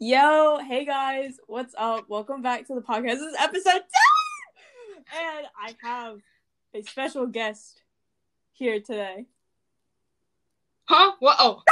[0.00, 2.08] Yo, hey guys, what's up?
[2.08, 3.12] Welcome back to the podcast.
[3.14, 5.04] This is episode 10!
[5.16, 6.18] And I have
[6.74, 7.80] a special guest
[8.52, 9.26] here today.
[10.86, 11.12] Huh?
[11.20, 11.36] What?
[11.38, 11.62] Oh.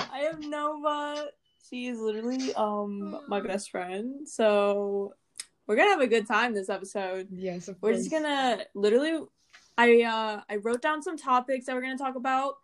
[0.10, 1.26] I have Nova.
[1.68, 4.26] She is literally um my best friend.
[4.26, 5.14] So
[5.66, 7.28] we're gonna have a good time this episode.
[7.30, 8.00] Yes, of We're course.
[8.00, 9.26] just gonna literally
[9.76, 12.54] I uh I wrote down some topics that we're gonna talk about.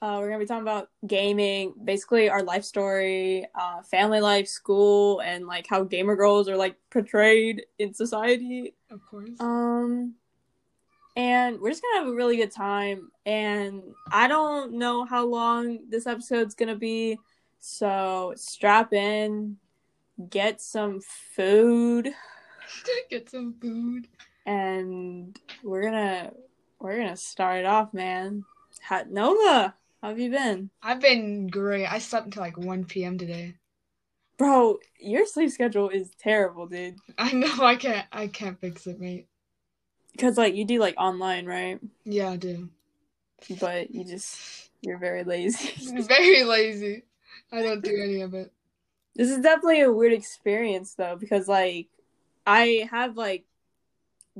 [0.00, 5.20] Uh, we're gonna be talking about gaming, basically our life story, uh, family life, school,
[5.22, 8.74] and like how gamer girls are like portrayed in society.
[8.90, 9.30] Of course.
[9.40, 10.14] Um,
[11.16, 13.10] and we're just gonna have a really good time.
[13.26, 17.18] And I don't know how long this episode's gonna be,
[17.58, 19.56] so strap in,
[20.30, 22.10] get some food,
[23.10, 24.06] Get some food.
[24.46, 26.32] and we're gonna
[26.78, 28.44] we're gonna start it off, man.
[28.80, 31.86] Hat Nova, how have you been, I've been great.
[31.86, 33.18] I slept until like 1 p.m.
[33.18, 33.54] today.
[34.36, 34.78] bro?
[35.00, 36.96] Your sleep schedule is terrible, dude.
[37.18, 38.06] I know I can't.
[38.12, 39.26] I can't fix it, mate.
[40.12, 41.80] Because like you do like online, right?
[42.04, 42.70] Yeah, I do.
[43.60, 45.72] But you just you're very lazy.
[46.02, 47.04] Very lazy.
[47.52, 48.52] I don't do any of it.
[49.14, 51.88] This is definitely a weird experience though, because like
[52.46, 53.44] I have like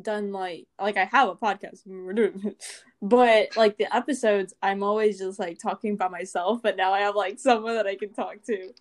[0.03, 2.65] done like like I have a podcast we're doing it.
[3.01, 7.15] But like the episodes I'm always just like talking by myself, but now I have
[7.17, 8.73] like someone that I can talk to.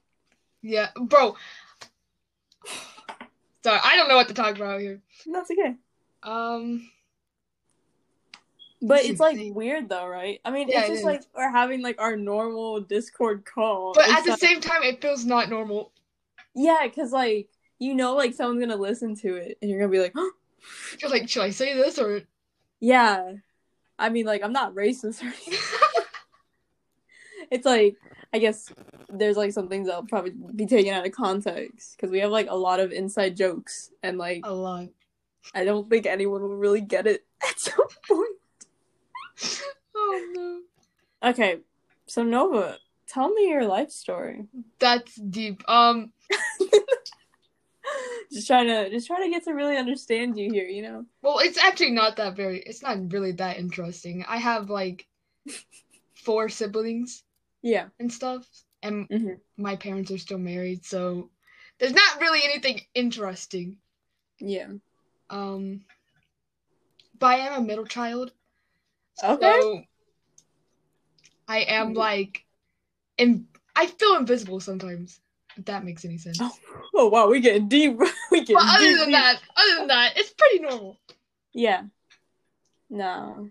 [0.61, 1.35] Yeah, bro.
[3.63, 5.01] Sorry, I don't know what to talk about here.
[5.25, 5.75] That's okay.
[6.23, 6.89] Um,
[8.81, 10.39] But it's like weird though, right?
[10.45, 11.05] I mean Yeah, it's just is.
[11.05, 13.93] like we're having like our normal Discord call.
[13.93, 15.91] but at the same time, it feels not normal.
[16.55, 19.99] Yeah, because like you know like someone's gonna listen to it and you're gonna be
[19.99, 20.15] like,
[20.99, 22.21] You're like, should I say this or?
[22.79, 23.33] Yeah.
[23.99, 25.59] I mean, like, I'm not racist or anything.
[27.51, 27.95] it's like,
[28.33, 28.71] I guess
[29.09, 32.47] there's like some things that'll probably be taken out of context because we have like
[32.49, 34.89] a lot of inside jokes and like A lot.
[35.55, 38.29] I don't think anyone will really get it at some point.
[39.99, 40.61] Oh
[41.23, 41.29] no.
[41.31, 41.57] Okay,
[42.05, 44.45] so Nova, tell me your life story.
[44.77, 45.67] That's deep.
[45.67, 46.11] Um,
[48.31, 51.05] just trying to just trying to get to really understand you here, you know?
[51.21, 52.59] well, it's actually not that very.
[52.59, 54.23] It's not really that interesting.
[54.27, 55.07] I have like
[56.15, 57.23] four siblings
[57.61, 57.87] Yeah.
[57.99, 58.47] and stuff,
[58.83, 59.39] and Mhm.
[59.57, 61.29] my parents are still married, so
[61.79, 63.77] there's not really anything interesting.
[64.39, 64.69] Yeah.
[65.29, 65.81] Um,
[67.19, 68.31] but I am a middle child,
[69.23, 69.59] Okay.
[69.61, 69.83] so
[71.47, 72.45] I am like,
[73.17, 73.47] in.
[73.75, 75.19] I feel invisible sometimes.
[75.65, 76.37] That makes any sense.
[76.41, 76.51] Oh,
[76.95, 77.97] oh wow, we getting deep.
[78.31, 79.13] we But other deep, than deep.
[79.15, 80.97] that, other than that, it's pretty normal.
[81.53, 81.83] Yeah.
[82.89, 83.49] No.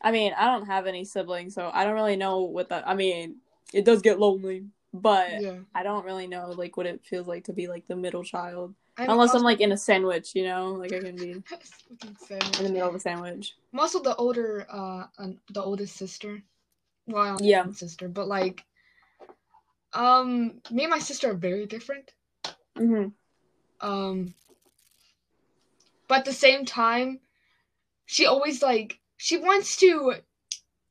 [0.00, 2.94] I mean, I don't have any siblings, so I don't really know what that I
[2.94, 3.36] mean,
[3.72, 5.58] it does get lonely, but Yeah.
[5.74, 8.74] I don't really know like what it feels like to be like the middle child.
[8.98, 10.72] I'm Unless also- I'm like in a sandwich, you know?
[10.72, 11.42] Like I can be in
[12.64, 13.54] the middle of a sandwich.
[13.72, 15.04] I'm also the older, uh,
[15.50, 16.42] the oldest sister.
[17.06, 17.70] Well, I Yeah.
[17.72, 18.64] sister, but like,
[19.96, 22.12] um, me and my sister are very different.
[22.76, 23.08] hmm
[23.80, 24.34] Um,
[26.08, 27.20] but at the same time,
[28.04, 30.14] she always like she wants to.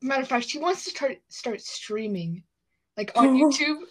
[0.01, 2.44] Matter of fact, she wants to start start streaming,
[2.97, 3.81] like on YouTube.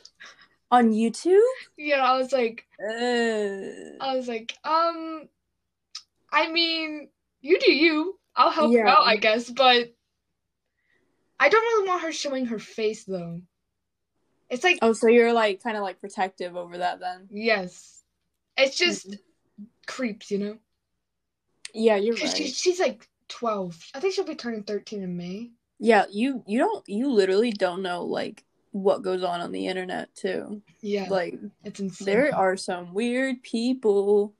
[0.70, 1.40] On YouTube?
[1.76, 5.28] Yeah, I was like, Uh, I was like, um,
[6.32, 7.08] I mean,
[7.40, 8.18] you do you.
[8.34, 9.94] I'll help you out, I guess, but
[11.38, 13.42] I don't really want her showing her face though.
[14.50, 17.28] It's like, oh, so you're like kind of like protective over that then?
[17.30, 18.02] yes,
[18.56, 19.64] it's just mm-hmm.
[19.86, 20.58] creeps, you know.
[21.72, 22.52] Yeah, you're 'Cause she, right.
[22.52, 23.76] she's like twelve.
[23.94, 25.50] I think she'll be turning thirteen in May.
[25.78, 30.14] Yeah, you you don't you literally don't know like what goes on on the internet
[30.14, 30.62] too.
[30.82, 32.06] Yeah, Like it's insane.
[32.06, 34.34] There are some weird people.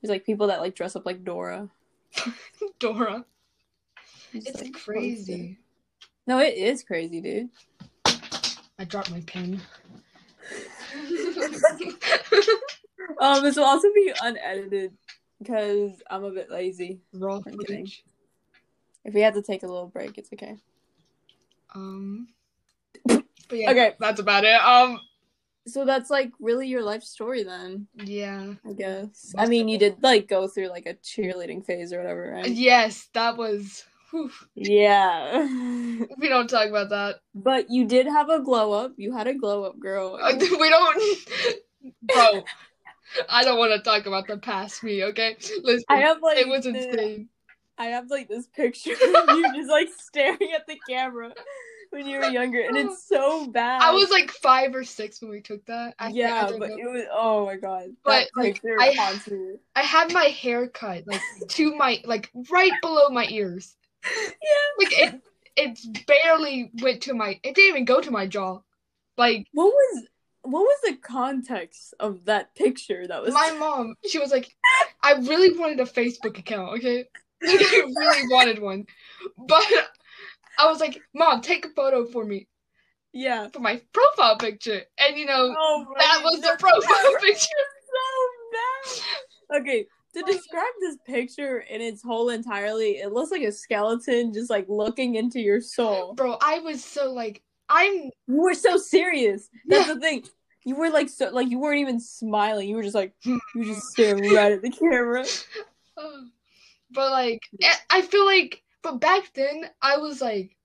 [0.00, 1.68] There's like people that like dress up like Dora.
[2.78, 3.24] Dora.
[4.32, 5.58] It's, It's like, crazy.
[6.26, 7.50] No, it is crazy, dude.
[8.80, 9.60] I dropped my pen.
[13.18, 14.92] Um, this will also be unedited
[15.38, 17.00] because I'm a bit lazy.
[17.12, 18.04] Raw footage.
[19.04, 20.56] If we had to take a little break, it's okay.
[21.74, 22.28] Um.
[23.52, 23.94] Yeah, Okay.
[23.98, 24.60] that's about it.
[24.62, 25.00] Um.
[25.66, 28.54] So that's like really your life story then, Yeah.
[28.68, 29.34] I guess.
[29.36, 32.48] I mean, you did like go through like a cheerleading phase or whatever, right?
[32.50, 33.84] Yes, that was.
[34.10, 34.30] Whew.
[34.54, 35.46] Yeah.
[36.18, 37.16] We don't talk about that.
[37.34, 38.92] but you did have a glow up.
[38.96, 40.18] You had a glow up, girl.
[40.38, 41.18] We don't.
[42.02, 42.44] Bro,
[43.28, 45.04] I don't want to talk about the past me.
[45.04, 45.84] Okay, listen.
[45.88, 47.28] I have like it was the- insane.
[47.78, 51.32] I have like this picture of you just like staring at the camera.
[51.90, 53.82] when you were younger, and it's so bad.
[53.82, 55.94] I was like five or six when we took that.
[55.98, 56.76] I, yeah, but know.
[56.76, 57.88] it was oh my god.
[58.04, 59.10] But, like, I-
[59.74, 63.76] I had my hair cut like to my like right below my ears.
[64.16, 64.28] Yeah.
[64.78, 65.20] Like it
[65.56, 68.60] it barely went to my it didn't even go to my jaw.
[69.16, 70.04] Like What was
[70.42, 74.50] what was the context of that picture that was my mom, she was like,
[75.02, 77.04] I really wanted a Facebook account, okay?
[77.42, 78.86] Like, I really wanted one.
[79.38, 79.64] But
[80.58, 82.48] I was like, Mom, take a photo for me
[83.12, 83.48] Yeah.
[83.48, 84.82] for my profile picture.
[84.98, 87.62] And you know, Oh that was the profile picture.
[87.92, 89.02] so
[89.52, 89.60] bad.
[89.62, 94.50] Okay, to describe this picture in its whole entirely, it looks like a skeleton just
[94.50, 96.14] like looking into your soul.
[96.14, 99.48] Bro, I was so like I'm You were so serious.
[99.68, 99.94] That's Yeah.
[99.94, 100.24] the thing.
[100.64, 102.68] You were like so like you weren't even smiling.
[102.68, 105.24] You were just like you were just staring right at the camera.
[105.96, 106.02] uh,
[106.90, 110.56] but like eh, I feel like but back then I was like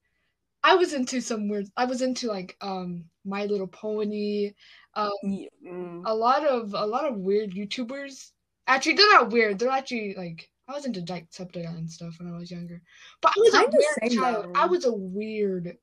[0.63, 4.53] I was into some weird I was into like um My Little Pony,
[4.95, 6.01] um Yeah, mm.
[6.05, 8.31] a lot of a lot of weird YouTubers.
[8.67, 9.59] Actually, they're not weird.
[9.59, 12.81] They're actually like I was into Jacksepticeye and stuff when I was younger.
[13.21, 14.45] But I was a Kinda weird child.
[14.45, 14.59] though.
[14.59, 15.77] I was a weird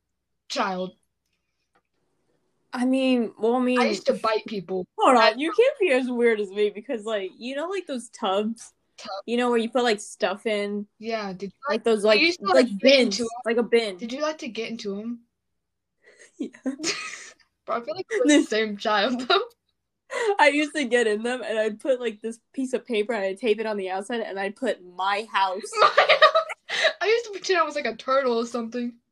[0.49, 0.93] child.
[2.73, 4.87] I mean, well, I mean, I used to bite people.
[4.99, 5.39] hold on.
[5.39, 9.11] You can't be as weird as me because, like, you know, like those tubs, Tub.
[9.27, 11.33] you know, where you put like stuff in, Yeah.
[11.35, 13.99] Did you like, like those, like, to, like like, bins, like a bin.
[13.99, 15.21] did you like to get into them?
[16.39, 16.49] Yeah.
[17.67, 19.43] Bro, I feel like we're the same child though.
[20.39, 23.25] I used to get in them and I'd put like this piece of paper and
[23.25, 25.63] I'd tape it on the outside and I'd put my house.
[25.81, 26.19] My house.
[27.01, 28.93] I used to pretend I was like a turtle or something.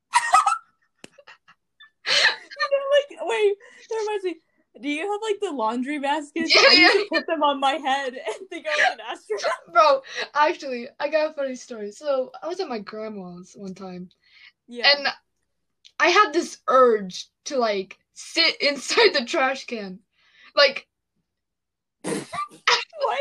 [2.07, 3.55] like, wait,
[3.89, 4.37] that reminds me.
[4.81, 6.55] Do you have like the laundry baskets?
[6.55, 7.01] Yeah, I used yeah.
[7.01, 9.53] to put them on my head and think I was an astronaut.
[9.73, 10.03] Bro,
[10.35, 11.93] actually, I got a funny story.
[11.93, 14.11] So I was at my grandma's one time,
[14.69, 14.89] Yeah.
[14.97, 15.09] and
[15.99, 19.99] I had this urge to like sit inside the trash can,
[20.55, 20.87] like?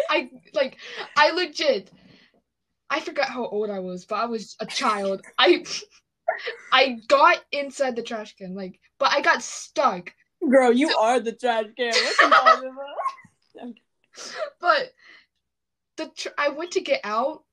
[0.09, 0.77] I like
[1.15, 1.91] I legit.
[2.89, 5.21] I forgot how old I was, but I was a child.
[5.37, 5.63] I
[6.71, 10.13] I got inside the trash can, like, but I got stuck.
[10.49, 11.93] Girl, you are the trash can.
[14.59, 14.93] But
[15.97, 17.43] the tr- I went to get out,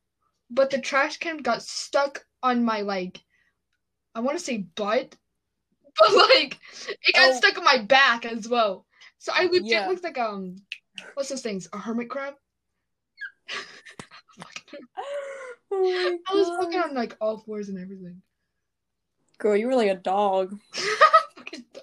[0.50, 3.20] but the trash can got stuck on my like
[4.14, 5.14] I want to say butt,
[5.98, 6.58] but like
[7.06, 7.36] it got Oh.
[7.36, 8.86] stuck on my back as well.
[9.18, 9.88] So I legit Yeah.
[9.88, 10.56] looked like um
[11.14, 11.68] what's those things?
[11.72, 12.34] A hermit crab?
[15.72, 18.22] oh my I was fucking on like all fours and everything.
[19.38, 20.58] Girl, you were like a dog.
[21.36, 21.82] Fucking dog.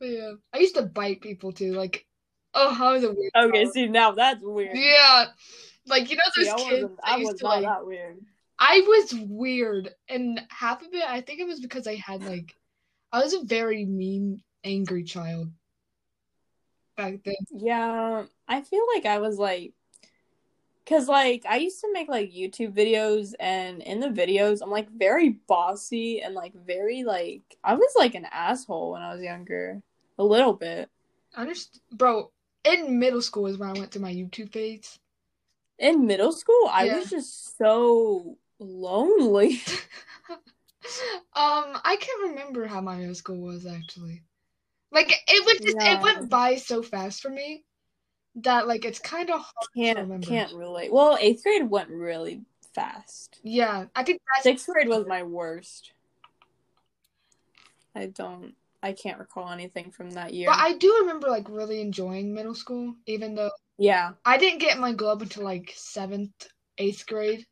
[0.00, 1.74] But yeah, I used to bite people too.
[1.74, 2.06] Like,
[2.54, 3.30] oh, I was a weird.
[3.36, 3.74] Okay, child.
[3.74, 4.76] see now that's weird.
[4.76, 5.26] Yeah,
[5.86, 6.82] like you know See, those I kids.
[6.82, 7.00] wasn't.
[7.02, 8.16] I used was to, not like, that weird.
[8.58, 12.54] I was weird, and half of it, I think it was because I had like,
[13.12, 15.50] I was a very mean, angry child
[16.96, 17.34] back then.
[17.50, 19.72] Yeah, I feel like I was like,
[20.86, 24.90] cause like I used to make like YouTube videos, and in the videos I'm like
[24.90, 29.82] very bossy and like very like I was like an asshole when I was younger,
[30.18, 30.90] a little bit.
[31.36, 32.30] I just, bro,
[32.64, 34.98] in middle school is when I went through my YouTube phase.
[35.78, 36.96] In middle school, I Yeah.
[36.96, 39.60] was just so lonely.
[40.30, 44.22] um, I can't remember how my middle school was actually.
[44.94, 45.98] Like it was just Yeah.
[45.98, 47.64] it went by so fast for me
[48.36, 50.26] that like it's kind of hard Can't remember.
[50.26, 50.92] can't relate.
[50.92, 52.42] Well, eighth grade went really
[52.74, 53.40] fast.
[53.42, 55.92] Yeah, I think that's Sixth grade was my worst.
[57.94, 58.54] I don't.
[58.82, 60.48] I can't recall anything from that year.
[60.48, 64.12] But I do remember like really enjoying middle school, even though yeah.
[64.24, 67.46] I didn't get my glove until like seventh, eighth grade.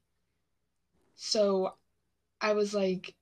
[1.16, 1.74] So
[2.40, 3.14] I was like,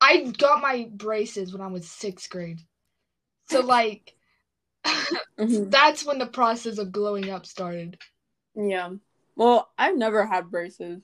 [0.00, 2.60] I got my braces when I was sixth grade.
[3.52, 4.14] So like,
[5.38, 5.70] Mhm.
[5.70, 7.98] that's when the process of glowing up started.
[8.54, 8.90] Yeah.
[9.36, 11.00] Well, I've never had braces.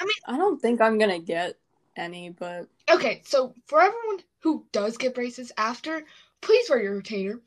[0.00, 1.58] I mean- I don't think I'm gonna get
[1.96, 6.04] any, but Okay, so for everyone who does get braces after,
[6.40, 7.40] please wear your retainer.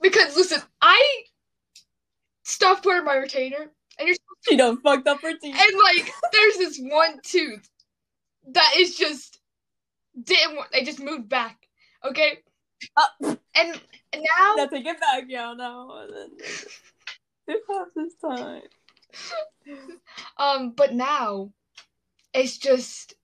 [0.00, 1.24] Because listen, I
[2.42, 4.16] stopped wearing my retainer, and you're
[4.48, 5.56] she done fucked up her teeth.
[5.58, 7.68] and like there's this one tooth
[8.48, 9.38] that is just
[10.24, 11.68] didn't want they just moved back.
[12.04, 12.38] Okay?
[12.96, 13.80] Uh, And
[14.14, 15.54] now now take it back, y'all.
[15.56, 16.06] No,
[17.46, 18.62] it passed this time.
[20.38, 21.52] um but now
[22.34, 23.14] it's just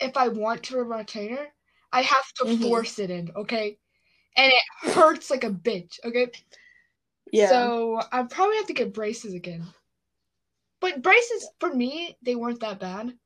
[0.00, 1.46] if I want to my retainer,
[1.92, 2.62] I have to Mhm.
[2.62, 3.78] force it in, okay?
[4.36, 6.30] And it hurts like a bitch, okay?
[7.32, 7.48] Yeah.
[7.48, 9.64] So I probably have to get braces again.
[10.80, 13.16] But braces for me, they weren't that bad.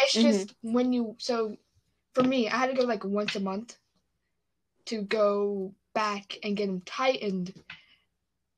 [0.00, 0.22] It's Mhm.
[0.22, 1.56] just when you so
[2.14, 3.76] for me, I had to go like once a month
[4.86, 7.52] to go back and get them tightened.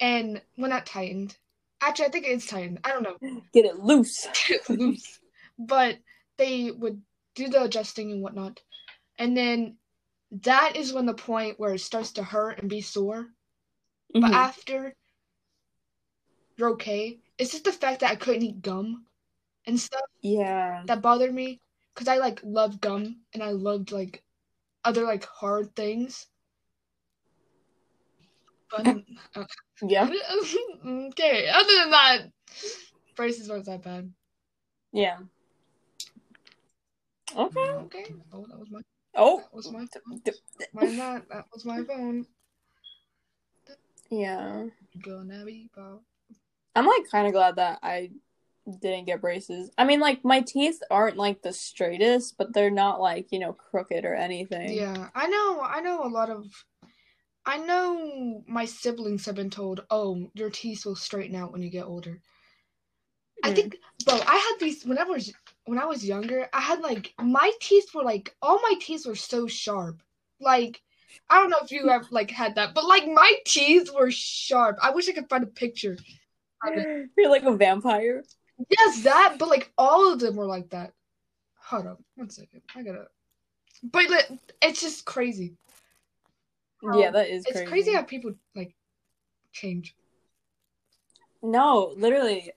[0.00, 1.36] And well, not tightened.
[1.80, 2.80] Actually, I think it's tightened.
[2.84, 3.42] I don't know.
[3.52, 4.26] Get it loose.
[4.68, 5.20] loose.
[5.58, 5.98] But
[6.36, 7.00] they would
[7.34, 8.60] do the adjusting and whatnot.
[9.18, 9.76] And then
[10.42, 13.28] that is when the point where it starts to hurt and be sore.
[14.12, 14.34] But Mhm.
[14.34, 14.94] after
[16.56, 17.18] you're okay.
[17.38, 19.06] It's just the fact that I couldn't eat gum
[19.66, 20.82] and stuff yeah.
[20.86, 21.60] that bothered me.
[21.94, 24.23] Cause I like loved gum and I loved like
[24.84, 26.26] other like hard things.
[28.70, 28.86] But
[29.82, 30.08] Yeah.
[30.86, 32.18] okay, other than that,
[33.16, 34.12] braces weren't that bad.
[34.92, 35.18] Yeah.
[37.36, 37.60] Okay.
[37.60, 38.14] Mm, okay.
[38.32, 38.80] Oh, that was my
[39.16, 39.38] Oh.
[39.38, 40.20] that was my phone.
[40.72, 41.28] Mind that.
[41.28, 42.26] That was my phone.
[44.10, 44.66] Yeah.
[45.02, 45.70] Gonna be.
[46.76, 48.10] I'm like kind of glad that I
[48.80, 49.70] didn't get braces.
[49.76, 53.52] I mean, like my teeth aren't like the straightest, but they're not like you know
[53.52, 54.74] crooked or anything.
[54.74, 55.60] Yeah, I know.
[55.60, 56.46] I know a lot of.
[57.46, 61.70] I know my siblings have been told, "Oh, your teeth will straighten out when you
[61.70, 62.20] get older."
[63.42, 63.56] I Mm.
[63.56, 65.32] think, bro, I had these when I was
[65.66, 66.48] when I was younger.
[66.52, 70.02] I had like my teeth were like all my teeth were so sharp.
[70.40, 70.80] Like
[71.28, 74.78] I don't know if you have like had that, but like my teeth were sharp.
[74.82, 75.96] I wish I could find a picture.
[77.16, 78.24] You're like a vampire.
[78.70, 80.92] Yes, that, but like all of them were like that.
[81.56, 82.62] Hold up, one second.
[82.74, 83.06] I gotta.
[83.82, 84.30] But like,
[84.62, 85.56] it's just crazy.
[86.82, 87.66] yeah, that is It's crazy.
[87.66, 88.74] crazy how people like
[89.52, 89.94] change.
[91.42, 92.52] No, literally.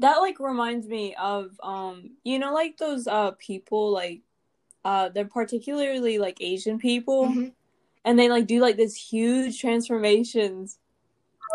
[0.00, 4.20] That like reminds me of um you know like those uh people like
[4.84, 7.52] uh they're particularly like Asian people Mhm.
[8.04, 10.78] and they like do like this huge transformations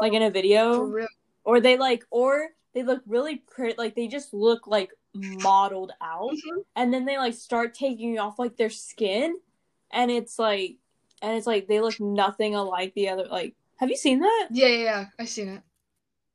[0.02, 1.08] like in a For video real.
[1.46, 6.32] or they like or they look really pretty like they just look like modeled out
[6.32, 6.66] Mhm.
[6.76, 9.36] and then they like start taking off like their skin
[9.92, 10.78] and it's like
[11.22, 14.68] and it's like they look nothing alike the other like have you seen that Yeah,
[14.68, 15.06] yeah, yeah.
[15.20, 15.62] I've seen it.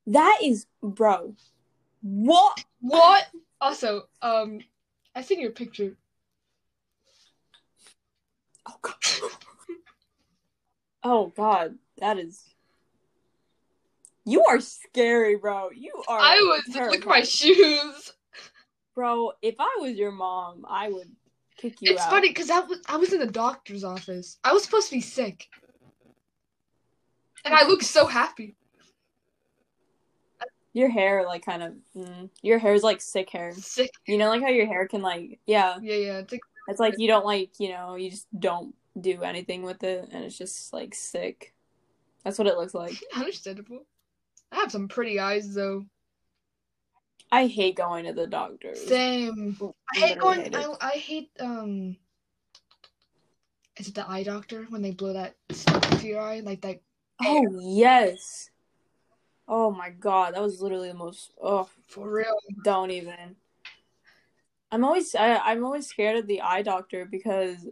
[0.07, 1.35] that is bro
[2.01, 3.27] what What?
[3.59, 4.61] Also, um,
[5.13, 5.97] I seen your picture.
[8.65, 8.95] oh god
[11.03, 12.43] oh god that is
[14.29, 18.13] you are scary bro you are I was look at my shoes.
[18.95, 21.09] bro if i was your mom i would
[21.59, 21.93] kick you out.
[21.93, 24.37] It's out funny because I was I was in the doctor's office.
[24.43, 25.47] I was supposed to be sick,
[27.43, 28.55] and I looked so happy.
[30.73, 33.89] your hair like kind of mm, your hair's like sick hair Sick.
[34.05, 36.17] you know like how your hair can like yeah Yeah, yeah.
[36.19, 39.83] It's like it's like you don't like you know you just don't do anything with
[39.83, 41.53] it and it's just like sick
[42.23, 43.81] that's what it looks like understandable.
[44.51, 45.85] I have some pretty eyes though.
[47.31, 49.57] i hate going to the doctor Same.
[49.95, 50.41] I hate going.
[50.41, 50.75] hate I.
[50.81, 51.97] I hate um.
[53.77, 56.81] Is it the eye doctor when they blow that stuff into your eye like that?
[57.21, 58.49] oh yes
[59.47, 62.37] oh my god that was literally the most oh For real.
[62.63, 63.35] don't even
[64.71, 67.67] i'm always I, i'm always scared of the eye doctor because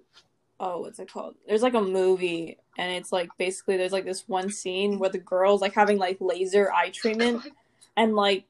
[0.60, 4.28] oh what's it called there's like a movie and it's like basically there's like this
[4.28, 7.42] one scene where the girl's like having like laser eye treatment
[7.96, 8.46] and like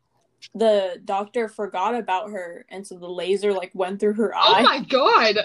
[0.53, 4.59] the doctor forgot about her and so the laser like went through her eye.
[4.59, 5.37] Oh my god.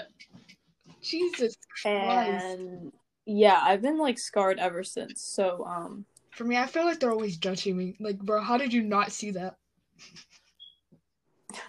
[1.01, 2.45] Jesus Christ.
[2.45, 2.91] and
[3.25, 7.11] yeah i've been like scarred ever since so um For me, I feel like they're
[7.11, 7.95] always judging me.
[7.99, 9.57] Like, bro, how did you not see that?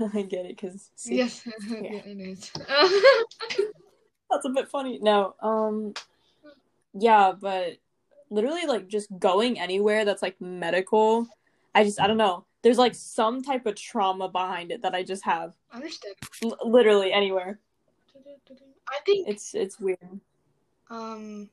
[0.15, 2.51] i get it because yes, yeah, it is.
[4.31, 5.93] that's a bit funny no um
[6.95, 7.77] yeah but
[8.31, 11.27] literally like just going anywhere that's like medical
[11.75, 12.45] i just i don't know.
[12.63, 15.53] There's like some type of trauma behind it that i just have.
[15.71, 16.15] Understand.
[16.43, 17.61] L- literally anywhere.
[18.89, 20.21] I think it's it's weird.
[20.89, 21.51] Um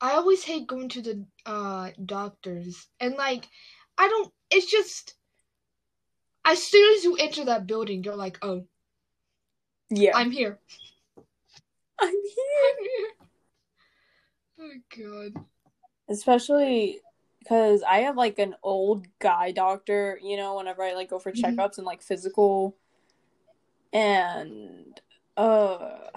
[0.00, 2.88] I always hate going to the uh doctors.
[2.98, 3.46] And like
[3.96, 5.14] I don't it's just
[6.44, 8.66] as soon as you enter that building you're like, "Oh,
[9.90, 10.10] yeah.
[10.16, 10.58] I'm here."
[12.00, 12.62] I'm here.
[12.68, 13.21] I'm here.
[14.62, 15.44] Oh god.
[16.08, 17.00] especially
[17.40, 21.32] because I have like an old guy doctor, you know, whenever I like go for
[21.32, 21.56] Mhm.
[21.56, 22.76] checkups and like physical,
[23.92, 25.00] and
[25.36, 26.08] uh,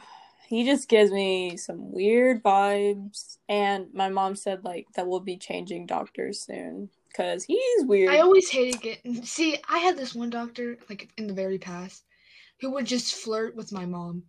[0.48, 3.38] he just gives me some weird vibes.
[3.50, 8.12] And my mom said like that we'll be changing doctors soon because he's weird.
[8.12, 12.04] I always hated getting See, I had this one doctor like in the very past
[12.62, 14.24] who would just flirt with my mom.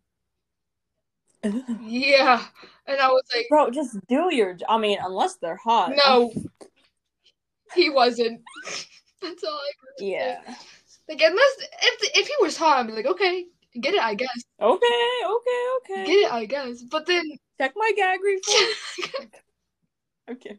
[1.82, 2.42] Yeah.
[2.86, 4.56] And I was like, Bro, just do your.
[4.68, 5.92] I mean, unless they're hot.
[5.96, 6.32] "No."
[7.74, 8.40] He wasn't.
[9.22, 10.12] That's all I could say.
[10.12, 10.40] Yeah.
[11.08, 13.46] Like unless if if he was hot, I'd be like, okay,
[13.80, 14.44] Get it, I guess.
[14.60, 16.04] Okay, okay, okay.
[16.06, 16.82] Get it, I guess.
[16.82, 17.24] But then
[17.58, 18.98] Check my gag reflex.
[20.30, 20.58] okay.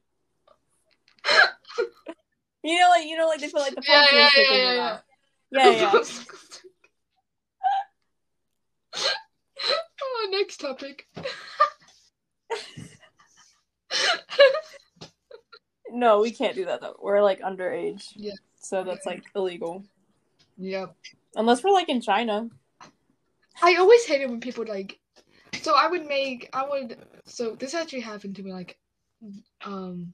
[2.64, 5.00] You know, like you know, like they put like the Yeah, yeah, yeah, yeah, yeah.
[5.50, 6.04] Yeah, yeah.
[9.70, 11.08] Oh, next topic.
[15.90, 16.98] No, we can't do that though.
[17.02, 18.04] We're like underage.
[18.16, 18.34] Yeah.
[18.60, 19.86] So that's like illegal.
[20.58, 20.88] Yeah.
[21.36, 22.50] Unless we're like in China.
[23.62, 25.00] I always hate it when people like.
[25.62, 26.50] So I would make.
[26.54, 26.98] I would.
[27.26, 28.78] So this actually happened to me like,
[29.64, 30.14] um,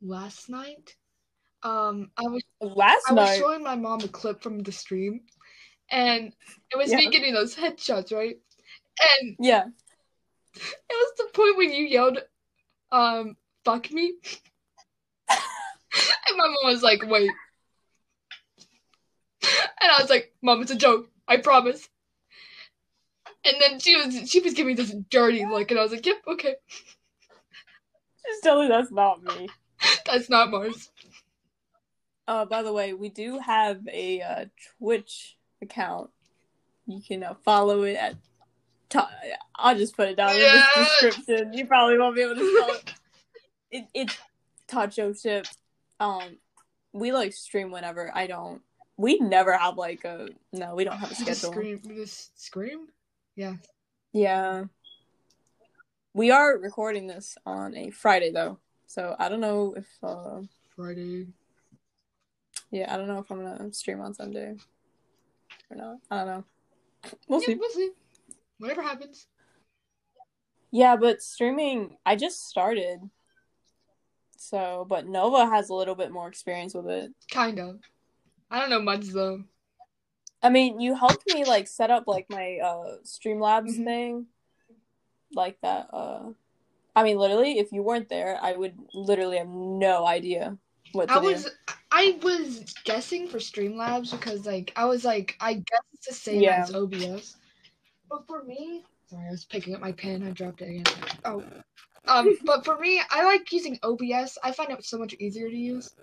[0.00, 0.96] last night.
[1.62, 3.38] Um, I was Last I was night.
[3.38, 5.22] showing my mom a clip from the stream,
[5.90, 6.34] and
[6.72, 6.96] it was Yeah.
[6.98, 8.36] me getting those headshots, right?
[9.20, 9.66] And Yeah.
[10.54, 12.18] it was the point when you yelled,
[12.92, 14.14] um, fuck me.
[15.28, 17.30] and my mom was like, wait.
[19.80, 21.10] And I was like, Mom, it's a joke.
[21.28, 21.88] I promise.
[23.44, 26.06] And then she was she was giving me this dirty look, and I was like,
[26.06, 26.54] Yep, okay.
[28.26, 29.50] Just tell her that's not me.
[30.06, 30.90] That's not Mars.
[32.26, 34.44] Uh, by the way, we do have a uh,
[34.78, 36.10] Twitch account.
[36.86, 38.14] You can uh, follow it at.
[38.88, 39.10] Ta-
[39.56, 40.64] I'll just put it down in Yeah.
[40.76, 41.52] the description.
[41.52, 42.94] You probably won't be able to spell it.
[43.70, 44.16] it it's
[44.68, 45.46] Tacho Chip.
[46.00, 46.36] Um,
[46.92, 48.10] we like stream whenever.
[48.14, 48.60] I don't.
[48.96, 50.74] We never have like a no.
[50.74, 51.52] We don't have a Just schedule.
[51.52, 52.86] scream just scream?
[53.34, 53.54] Yeah.
[54.12, 54.64] Yeah.
[56.12, 59.86] We are recording this on a Friday though, so I don't know if.
[60.02, 60.42] uh
[60.76, 61.26] Friday.
[62.70, 64.56] Yeah, I don't know if I'm gonna stream on Sunday
[65.70, 65.96] or not.
[66.10, 66.44] I don't know.
[67.28, 67.54] We'll yeah, see.
[67.56, 67.90] we'll see.
[68.58, 69.26] Whatever happens.
[70.70, 72.98] Yeah, but streaming, I just started.
[74.38, 77.12] So, but Nova has a little bit more experience with it.
[77.30, 77.80] Kind of.
[78.50, 79.44] I don't know much though.
[80.42, 83.84] I mean, you helped me like set up like my uh Streamlabs Mhm.
[83.84, 84.26] thing.
[85.34, 86.30] Like that uh
[86.96, 90.56] I mean, literally, if you weren't there, I would literally have no idea
[90.92, 91.36] what to I do.
[92.02, 96.14] Was I was guessing for Streamlabs because like I was like I guess it's the
[96.14, 96.62] same Yeah.
[96.62, 97.36] as OBS.
[98.10, 100.22] But for me, sorry, I was picking up my pen.
[100.22, 100.84] I dropped it again.
[101.24, 101.44] Oh,
[102.06, 104.38] um, but for me, I like using OBS.
[104.42, 105.94] I find it so much easier to use.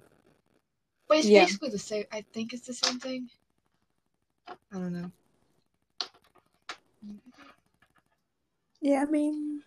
[1.08, 1.47] But it's Yeah.
[1.47, 2.06] basically the same.
[2.12, 3.30] I think it's the same thing.
[4.47, 5.12] I don't know.
[8.82, 9.63] Yeah, I mean,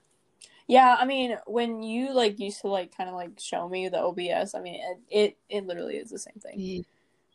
[0.66, 4.00] yeah, I mean, when you like used to like kind of like show me the
[4.00, 6.82] OBS, I mean, it it, it literally is the same thing Yeah.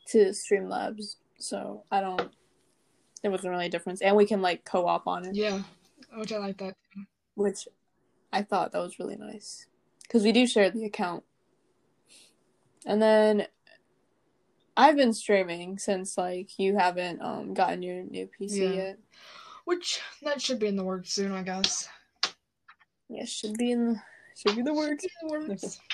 [0.07, 1.15] to Streamlabs.
[1.37, 2.31] So I don't.
[3.21, 5.61] There wasn't really a difference, and we can like co-op on it, Yeah,
[6.15, 6.75] which I like that.
[7.35, 7.67] which
[8.31, 9.67] I thought that was really nice
[10.03, 11.23] because we do share the account.
[12.85, 13.47] And then
[14.77, 18.69] I've been streaming since like you haven't um gotten your new PC Yeah.
[18.71, 18.99] yet.
[19.65, 21.87] Which that should be in the works soon, I guess.
[23.09, 24.01] Yeah, should be in the,
[24.35, 25.03] should be the works.
[25.03, 25.79] In the works.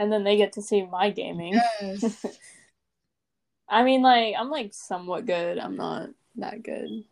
[0.00, 1.60] And then they get to see my gaming.
[1.80, 2.24] Yes.
[3.68, 5.58] I mean, like I'm like somewhat good.
[5.58, 7.02] I'm not that good.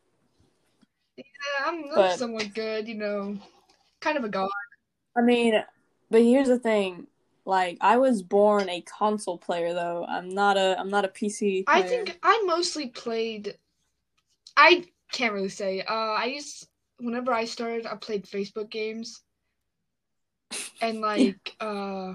[1.17, 1.25] Yeah,
[1.65, 3.39] I'm, I'm But- somewhat good, you know.
[4.01, 4.49] Kind of a god.
[5.17, 5.65] I mean,
[6.12, 7.09] but here's the thing.
[7.45, 10.05] Like I was born a console player though.
[10.09, 13.57] I'm not a I'm not a PC I think I mostly played.
[14.57, 15.83] I can't really say.
[15.83, 19.23] Uh, I used whenever I started, I played Facebook games,
[20.81, 22.15] and like uh,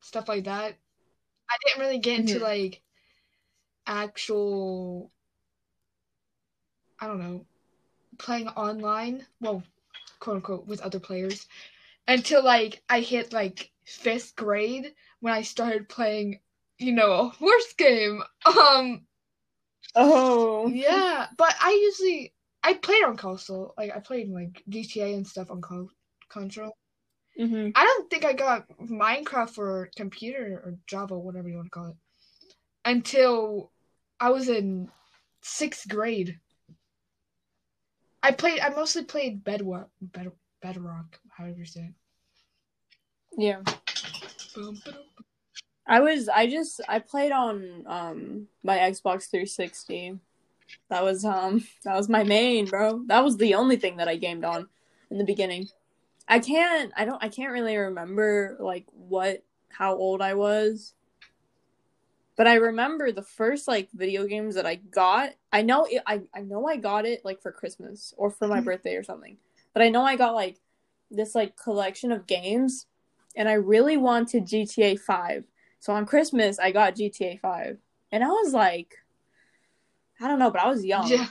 [0.00, 0.74] stuff like that.
[1.48, 2.82] I didn't really get into like
[3.86, 5.10] actual.
[6.98, 7.44] I don't know,
[8.18, 9.26] playing online.
[9.40, 9.62] Well,
[10.20, 11.46] quote unquote, with other players,
[12.08, 16.40] until like I hit like fifth grade when I started playing
[16.78, 18.22] you know, a horse game.
[18.44, 19.02] Um,
[19.94, 20.68] Oh.
[20.68, 22.34] yeah, but I usually
[22.66, 23.74] I played on console.
[23.78, 25.88] Like I played like GTA and stuff on con-
[26.28, 26.76] console.
[27.38, 31.70] hmm I don't think I got Minecraft for computer or Java, whatever you want to
[31.70, 31.96] call it,
[32.84, 33.70] until
[34.18, 34.90] I was in
[35.42, 36.40] sixth grade.
[38.20, 38.58] I played.
[38.58, 39.88] I mostly played Bedrock.
[40.00, 41.94] Bed, Bedrock, however you say it.
[43.38, 43.60] Yeah.
[44.56, 45.02] Boom, ba-dum.
[45.86, 50.18] I was I just I played on um my Xbox 360.
[50.88, 53.02] That was um that was my main, bro.
[53.06, 54.68] That was the only thing that I gamed on
[55.10, 55.68] in the beginning.
[56.28, 60.94] I can't I don't I can't really remember like what how old I was.
[62.36, 65.30] But I remember the first like video games that I got.
[65.52, 68.60] I know it, I I know I got it like for Christmas or for my
[68.60, 68.64] Mhm.
[68.64, 69.38] birthday or something.
[69.72, 70.60] But I know I got like
[71.10, 72.86] this like collection of games
[73.34, 75.46] and I really wanted GTA 5.
[75.80, 77.78] So on Christmas, I got GTA 5.
[78.12, 78.96] And I was like
[80.20, 81.10] I don't know, but I was young.
[81.10, 81.28] Yeah,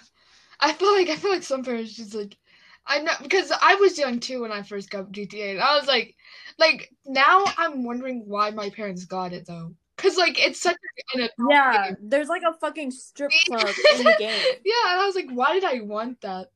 [0.60, 2.38] I feel like I feel like some parents just like
[2.86, 5.88] I know because I was young too when I first got GTA, and I was
[5.88, 6.15] like,
[6.60, 10.78] like now I'm wondering why my parents got it though, because like it's such
[11.15, 11.98] an Yeah, game.
[12.02, 14.48] there's like a fucking strip club in the game.
[14.63, 16.52] Yeah, and I was like, why did I want that?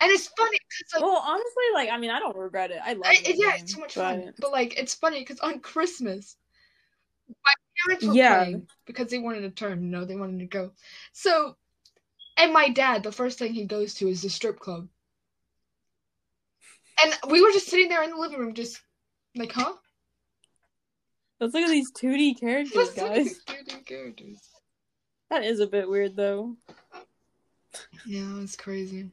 [0.00, 2.80] And it's funny because like, Well, honestly, like I mean, I don't regret it.
[2.84, 3.36] I love it.
[3.36, 4.34] yeah, it's so much fun.
[4.40, 6.36] But like, it's funny because on Christmas,
[7.28, 7.54] my
[7.88, 8.52] were Yeah.
[8.86, 9.82] because they wanted to turn.
[9.82, 10.72] You know, they wanted to go.
[11.12, 11.56] So,
[12.36, 14.88] and my dad, the first thing he goes to is the strip club,
[17.02, 18.80] and we were just sitting there in the living room, just
[19.36, 19.74] like, huh?
[21.40, 23.24] Let's look at these 2D characters, with guys.
[23.24, 24.38] these cute characters?
[25.30, 26.56] That is a bit weird, though.
[28.06, 29.10] Yeah, it's crazy.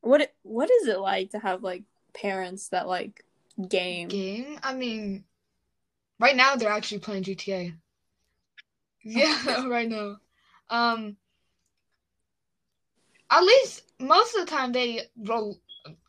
[0.00, 3.24] What What is it like to have like parents that like
[3.68, 4.08] game?
[4.08, 4.58] Game?
[4.62, 5.24] I mean,
[6.22, 7.74] right now they're actually playing GTA.
[9.04, 10.18] Yeah, right now.
[10.70, 11.18] Um,
[13.30, 15.60] at least most of the time they will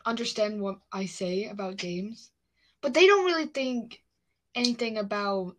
[0.05, 2.31] understand what I say about games,
[2.81, 4.03] but they don't really think
[4.55, 5.57] anything about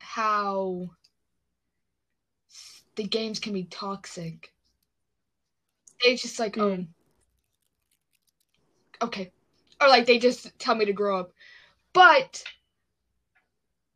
[0.00, 0.90] how
[2.96, 4.52] the games can be toxic.
[6.02, 6.88] They just like, oh, Mm.
[9.02, 9.32] okay,
[9.80, 11.32] or like they just tell me to grow up.
[11.92, 12.44] But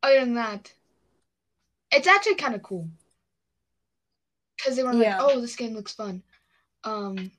[0.03, 0.73] other than that,
[1.93, 2.89] it's actually kind of cool
[4.57, 6.23] because they were like, "Oh, this game looks fun."
[6.85, 7.33] Um,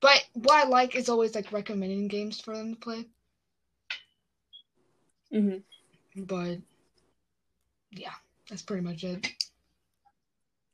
[0.00, 3.06] but what I like is always like recommending games for them to play.
[5.32, 5.58] hmm
[6.16, 6.58] But
[7.90, 8.14] yeah,
[8.48, 9.28] that's pretty much it.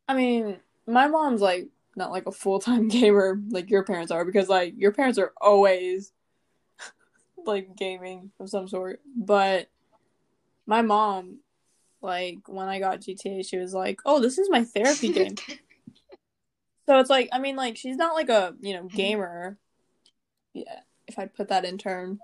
[0.08, 4.24] I mean, my mom's like not like a full time gamer like your parents are
[4.24, 6.12] because like your parents are always
[7.46, 9.00] like gaming of some sort.
[9.16, 9.68] But
[10.70, 11.40] my mom,
[12.00, 15.34] like when I got GTA, she was like, "Oh, this is my therapy game."
[16.86, 18.96] So it's like, I mean, like she's not like a you know mm-hmm.
[18.96, 19.58] gamer.
[20.54, 22.20] Yeah, if I'd put that in term,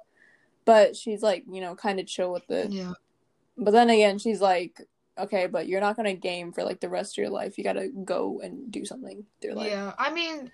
[0.64, 2.70] but she's like you know kind of chill with it.
[2.70, 2.92] yeah,
[3.58, 4.80] But then again, she's like,
[5.18, 7.58] okay, but you're not gonna game for like the rest of your life.
[7.58, 9.70] You gotta go and do something through life.
[9.72, 9.92] yeah.
[9.98, 10.52] I mean,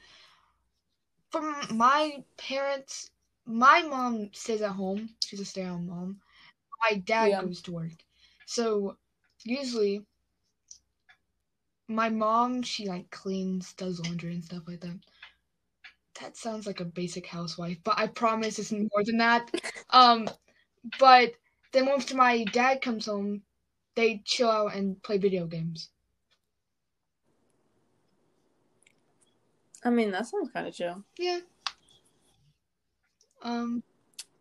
[1.31, 3.11] from my parents,
[3.45, 5.11] my mom stays at home.
[5.23, 6.21] She's a stay-at-home mom.
[6.83, 7.41] My dad Yeah.
[7.43, 8.05] goes to work,
[8.47, 8.99] so
[9.45, 10.07] usually
[11.87, 14.99] my mom she like cleans, does laundry and stuff like that.
[16.21, 19.51] That sounds like a basic housewife, but I promise it's more than that.
[19.91, 20.27] Um,
[20.99, 21.35] but
[21.73, 23.45] then once my dad comes home,
[23.95, 25.91] they chill out and play video games.
[29.85, 31.05] I mean, that sounds kind of chill.
[31.19, 31.41] Yeah.
[33.43, 33.83] Um,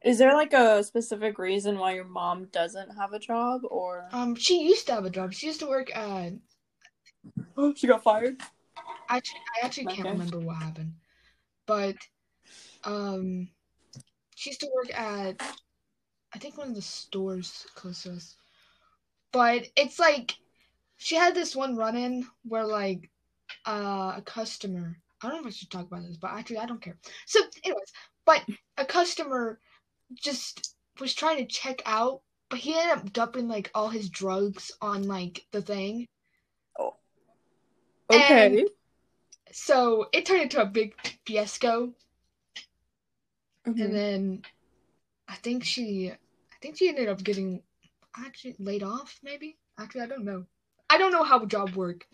[0.03, 4.35] Is there like a specific reason why your mom doesn't have a job, or um,
[4.35, 5.33] she used to have a job.
[5.33, 6.33] She used to work at.
[7.55, 8.41] oh, she got fired?
[9.09, 10.93] Actually, I actually can't remember what happened,
[11.67, 11.95] but
[12.83, 13.49] um,
[14.35, 15.41] she used to work at.
[16.33, 18.37] I think one of the stores close to us.
[19.31, 20.35] But it's like
[20.97, 23.09] she had this one run in where like
[23.67, 24.97] uh, a customer.
[25.21, 26.97] I don't know if I should talk about this, but actually I don't care.
[27.27, 27.91] So, anyways,
[28.25, 28.43] but
[28.77, 29.59] a customer
[30.13, 34.71] just was trying to check out, but he ended up dumping like all his drugs
[34.81, 36.07] on like the thing.
[36.79, 36.95] Oh.
[38.11, 38.59] Okay.
[38.59, 38.69] And-
[39.53, 40.95] So it turned into a big
[41.25, 41.93] fiasco,
[43.67, 43.83] Mhm.
[43.83, 44.45] and then
[45.27, 47.61] I think she, I think she ended up getting
[48.15, 49.19] actually laid off.
[49.23, 50.45] Maybe actually I don't know.
[50.89, 52.07] I don't know how a job work,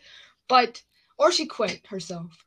[0.48, 0.82] but
[1.18, 2.47] or she quit herself.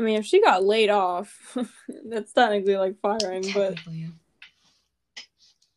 [0.00, 1.58] I mean, if she got laid off,
[2.06, 4.08] that's technically like firing, but Technically.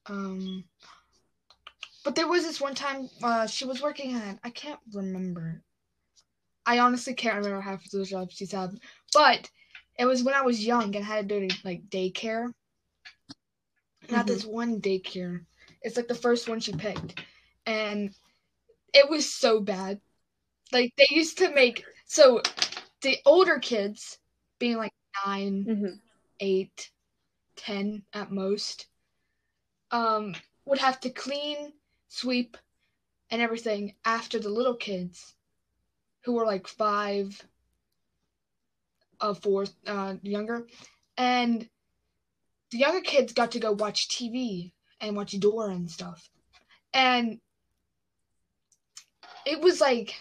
[0.05, 0.63] Um,
[2.05, 5.62] but there was this one time uh, she was working at I can't remember.
[6.65, 8.79] I honestly can't remember half of the jobs she's had,
[9.13, 9.49] but
[9.99, 12.53] it was when I was young and had to do like daycare.
[14.09, 14.27] At Mhm.
[14.27, 15.45] this one daycare,
[15.81, 17.19] it's like the first one she picked,
[17.65, 18.15] and
[18.93, 19.99] it was so bad.
[20.71, 22.41] Like they used to make so
[23.03, 24.19] the older kids
[24.59, 24.93] being like
[25.25, 26.01] nine, Mhm.
[26.39, 26.91] eight,
[27.55, 28.87] ten at most,
[29.91, 30.35] um,
[30.65, 31.73] would have to clean,
[32.07, 32.57] sweep,
[33.29, 35.35] and everything after the little kids,
[36.23, 37.47] who were like five,
[39.19, 40.67] uh, four, uh, younger,
[41.17, 41.69] and
[42.71, 46.29] the younger kids got to go watch TV and watch Dora and stuff,
[46.93, 47.41] and
[49.45, 50.15] it was like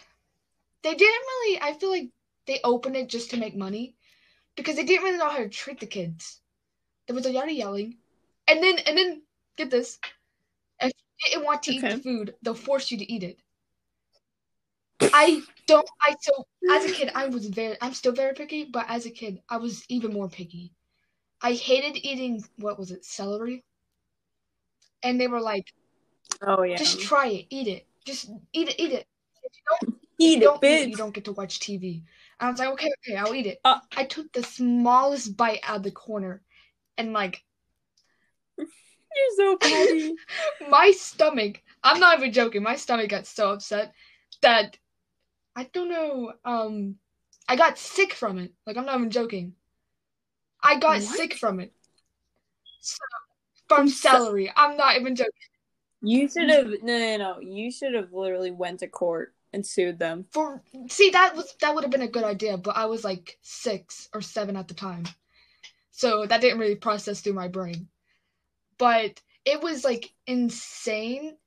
[0.83, 1.61] they didn't really.
[1.61, 2.09] I feel like
[2.47, 3.95] they opened it just to make money
[4.55, 6.41] because they didn't really know how to treat the kids.
[7.07, 7.97] There was a lot of yelling,
[8.47, 9.23] and then and then
[9.57, 9.99] get this,
[10.79, 13.39] if you didn't want to eat the food, they'll force you to eat it.
[15.01, 15.87] I don't.
[16.01, 17.77] I so as a kid, I was very.
[17.81, 20.71] I'm still very picky, but as a kid, I was even more picky.
[21.41, 23.63] I hated eating what was it, celery,
[25.03, 25.73] and they were like,
[26.41, 26.77] Oh yeah.
[26.77, 29.07] "Just try it, eat it, just eat it, eat it.
[29.43, 32.03] If you don't, Eat you it, don't eat it, you don't get to watch TV."
[32.39, 33.79] I was like, "Okay, okay, I'll eat it." Uh.
[33.95, 36.41] I took the smallest bite out of the corner,
[36.97, 37.43] and like
[38.57, 38.67] You're
[39.35, 40.15] so petty.
[40.69, 43.93] my stomach i'm not even joking my stomach got so upset
[44.41, 44.77] that
[45.55, 46.95] i don't know um
[47.47, 49.53] i got sick from it like i'm not even joking
[50.61, 51.03] i got What?
[51.03, 51.73] sick from it
[52.79, 52.97] so,
[53.67, 55.31] from From celery i'm not even joking
[56.01, 57.39] you should have no no no.
[57.39, 60.25] You should have literally went to court and sued them.
[60.31, 63.37] for see that was that would have been a good idea but i was like
[63.41, 65.03] six or seven at the time.
[65.91, 67.87] So that didn't really process through my brain.
[68.79, 71.37] But it was like insane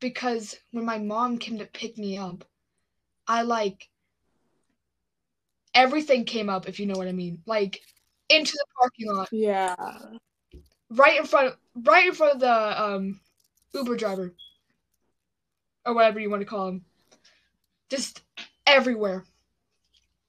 [0.00, 2.44] because when my mom came to pick me up
[3.28, 3.88] i like
[5.72, 7.38] everything came up if you know what i mean.
[7.46, 7.80] Like
[8.28, 9.28] into the parking lot.
[9.32, 9.76] Yeah.
[10.90, 13.20] right in front right in front of the um
[13.72, 14.34] uber driver.
[15.86, 16.84] Or whatever you want to call him
[17.94, 18.22] just
[18.66, 19.24] everywhere.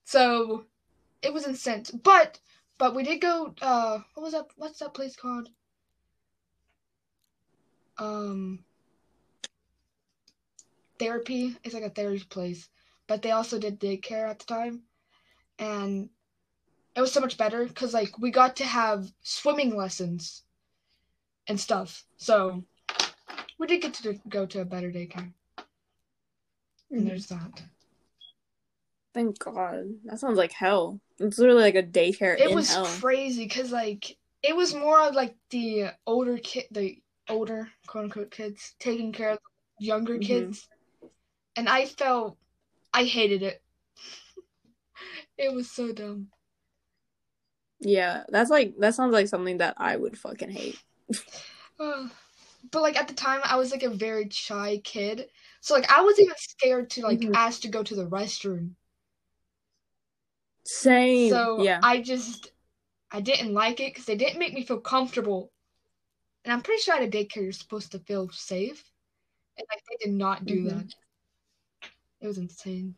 [0.04, 0.66] So
[1.22, 2.40] it was insane but
[2.78, 5.50] but we did go uh what was that what's that place called?
[7.98, 8.60] Um
[11.00, 11.58] therapy.
[11.64, 12.70] It's like a therapy place.
[13.08, 14.84] But they also did daycare at the time.
[15.58, 16.10] And
[16.96, 20.44] it was so much better because like we got to have swimming lessons
[21.48, 22.06] and stuff.
[22.18, 22.64] So
[23.58, 25.34] we did get to go to a better daycare
[26.92, 27.62] and there's that
[29.14, 29.86] Thank God.
[30.04, 31.00] That sounds like hell.
[31.20, 32.84] It's literally like a daycare it was hell.
[32.84, 38.30] crazy because like it was more of like the older kid the older quote unquote
[38.30, 39.40] kids taking care of
[39.80, 40.22] the younger Mhm.
[40.26, 40.68] kids
[41.56, 42.38] and i felt
[42.94, 43.62] i hated it
[45.38, 46.28] it was so dumb
[47.80, 50.78] yeah, that's like that sounds like something that I would fucking hate.
[51.80, 52.10] Ugh.
[52.72, 55.28] but like at the time i was like a very shy kid
[55.66, 57.34] so like i was even scared to like Mhm.
[57.34, 58.76] ask to go to the restroom
[60.64, 61.32] Same.
[61.32, 61.80] so yeah.
[61.82, 62.52] i just
[63.12, 65.52] i didn't like it because they didn't make me feel comfortable
[66.44, 68.84] and i'm pretty sure at a daycare you're supposed to feel safe
[69.58, 70.70] and like they did not do Mhm.
[70.70, 70.94] that
[72.22, 72.94] it was insane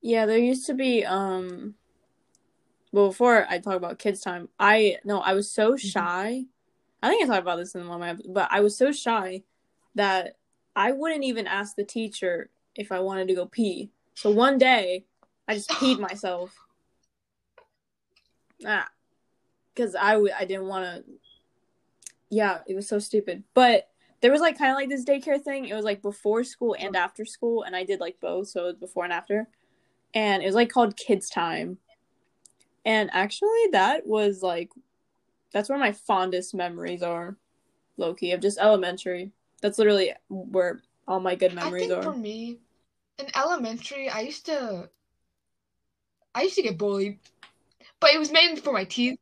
[0.00, 1.74] Yeah, there used to be um
[2.90, 6.44] well before I talk about kids time, I no, I was so shy.
[7.02, 9.42] I think I talked about this in one of my but I was so shy
[9.94, 10.36] that
[10.76, 13.90] I wouldn't even ask the teacher if I wanted to go pee.
[14.14, 15.04] So one day
[15.46, 16.54] I just peed myself.
[18.66, 18.88] Ah.
[19.76, 21.04] Cuz I w- I didn't want to
[22.30, 23.44] Yeah, it was so stupid.
[23.54, 23.88] But
[24.20, 25.66] there was like kind of like this daycare thing.
[25.66, 28.66] It was like before school and after school and I did like both, so it
[28.66, 29.48] was before and after
[30.14, 31.78] and it was like called Kids Time.
[32.84, 34.70] And actually, that was like,
[35.52, 37.36] that's where my fondest memories are,
[37.98, 39.32] lowkey, of just elementary.
[39.60, 42.02] That's literally where all my good i memories think are.
[42.02, 42.58] for me
[43.18, 44.88] in elementary i used to
[46.34, 47.18] i used to get bullied
[48.00, 49.18] but it was mainly for my teeth.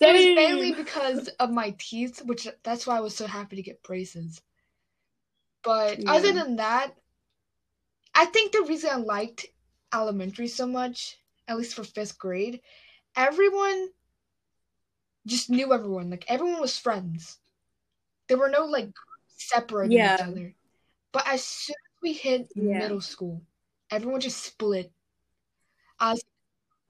[0.00, 3.62] It was mainly because of my teeth which that's why i was so happy to
[3.62, 4.42] get braces.
[5.62, 6.92] But other than that
[8.14, 9.46] i think the reason i liked
[9.94, 11.16] elementary so much
[11.48, 12.60] at least for fifth grade
[13.16, 13.88] everyone
[15.26, 16.10] just knew everyone.
[16.10, 17.38] Like everyone was friends.
[18.28, 18.90] There were no like
[19.36, 20.54] separating each other.
[21.12, 22.78] But as soon as we hit Yeah.
[22.78, 23.42] middle school
[23.90, 24.92] everyone just split.
[26.00, 26.24] I was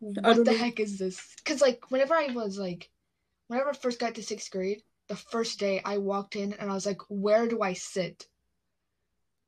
[0.01, 0.59] what the know.
[0.59, 1.35] heck is this?
[1.37, 2.91] Because like whenever i was like
[3.49, 6.75] whenever i first got to sixth grade the first day i walked in and i
[6.75, 8.27] was like where do i sit?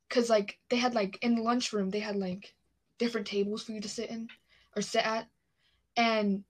[0.09, 2.55] Because like they had like in the lunchroom they had like
[2.99, 4.29] different tables for you to sit in
[4.77, 5.29] or sit at.
[5.97, 6.45] And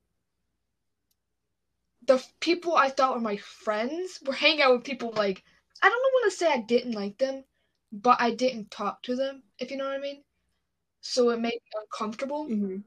[2.07, 5.43] the people i thought were my friends were hanging out with people like
[5.83, 7.45] i don't want to say i didn't like them
[7.93, 10.23] but i didn't talk to them if you know what i mean
[11.01, 12.83] so it made me uncomfortable Mhm.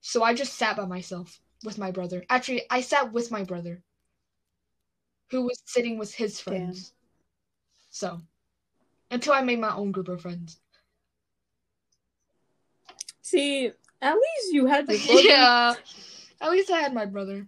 [0.00, 2.24] so I just sat by myself with my brother.
[2.30, 3.82] Actually, I sat with my brother,
[5.30, 6.54] who was sitting with his Damn.
[6.54, 6.94] friends.
[7.90, 8.20] So,
[9.10, 10.60] until I made my own group of friends.
[13.22, 14.88] See, at least you had
[15.24, 15.74] yeah,
[16.40, 17.46] at least I had my brother.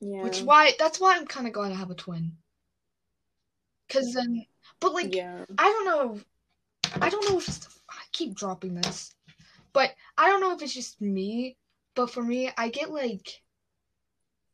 [0.00, 0.22] Yeah.
[0.22, 2.38] Which why that's why I'm kind of glad I have a twin.
[3.94, 4.44] Cause then,
[4.80, 5.44] but like yeah.
[5.56, 6.20] I don't know,
[7.00, 9.14] I don't know if I keep dropping this,
[9.72, 11.56] but I don't know if it's just me.
[11.94, 13.40] But for me, I get like,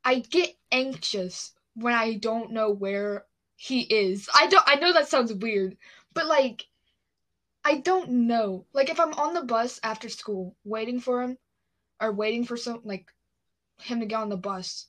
[0.05, 3.25] I get anxious when I don't know where
[3.57, 4.29] he is.
[4.35, 5.79] I don't I know that sounds weird,
[6.13, 6.67] but like
[7.65, 8.67] I don't know.
[8.75, 11.39] Like if I'm on the bus after school waiting for him
[11.99, 13.07] or waiting for some like
[13.81, 14.87] him to get on the bus,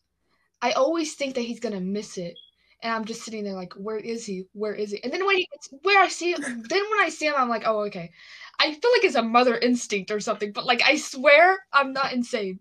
[0.62, 2.36] I always think that he's going to miss it.
[2.84, 4.46] And I'm just sitting there like, where is he?
[4.54, 5.04] Where is he?
[5.04, 7.50] And then when he gets where I see him, then when I see him, I'm
[7.50, 8.12] like, oh, okay.
[8.60, 12.14] I feel like it's a mother instinct or something, but like I swear I'm not
[12.14, 12.60] insane.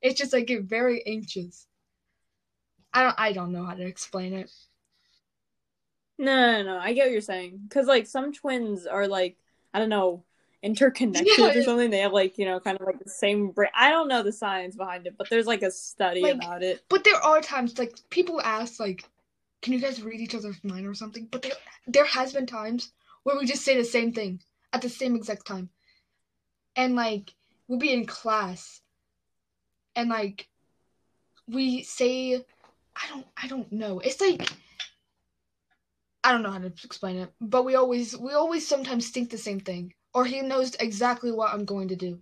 [0.00, 1.66] It's just I get very anxious.
[2.92, 4.50] I don't I don't know how to explain it.
[6.18, 6.78] No, no, no.
[6.78, 7.60] I get what you're saying.
[7.70, 9.36] Cause like some twins are like,
[9.74, 10.24] I don't know,
[10.62, 11.50] interconnected Yeah.
[11.58, 11.90] or something.
[11.90, 13.70] They have like, you know, kind of like the same brain.
[13.74, 16.82] I don't know the science behind it, but there's like a study Like- about it.
[16.88, 19.04] But there are times like people ask like,
[19.62, 21.28] can you guys read each other's mind or something?
[21.30, 21.52] But there
[21.86, 24.40] there has been times where we just say the same thing
[24.72, 25.70] at the same exact time.
[26.76, 27.32] And like
[27.68, 28.80] we'll be in class
[29.94, 30.48] and like
[31.48, 32.44] we say
[32.96, 34.00] I don't I don't know.
[34.00, 34.50] It's like
[36.24, 39.38] I don't know how to explain it, but we always we always sometimes think the
[39.38, 42.20] same thing or he knows exactly what I'm going to do.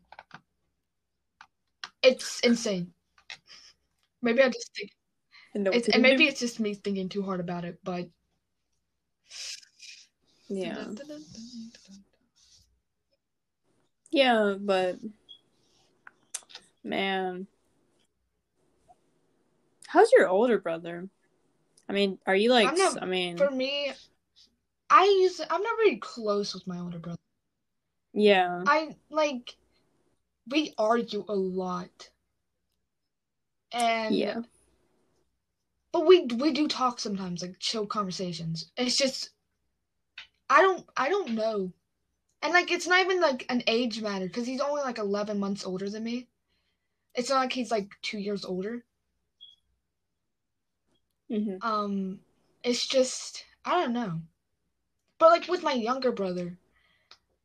[2.03, 2.93] It's insane.
[4.23, 4.91] Maybe I just think
[5.55, 8.09] And, it's, and maybe it's just me thinking too hard about it, but
[10.49, 10.85] yeah,
[14.13, 14.99] yeah, but
[16.85, 17.49] man,
[19.89, 21.09] how's your older brother?
[21.89, 22.77] I mean, are you like?
[22.77, 23.91] Not- I mean, For me,
[24.89, 27.19] I use I'm not really close with my older brother.
[28.13, 29.57] yeah, I like
[30.49, 32.11] we argue a lot,
[33.73, 34.43] and yeah.
[35.93, 38.71] But we we do talk sometimes, like chill conversations.
[38.77, 39.31] It's just
[40.51, 41.73] I don't I don't know,
[42.43, 45.65] and like it's not even like an age matter because he's only like 11 months
[45.65, 46.29] older than me.
[47.15, 48.85] It's not like he's like two years older.
[51.29, 52.21] hmm Um,
[52.63, 54.21] it's just I don't know.
[55.19, 56.59] But like with my younger brother,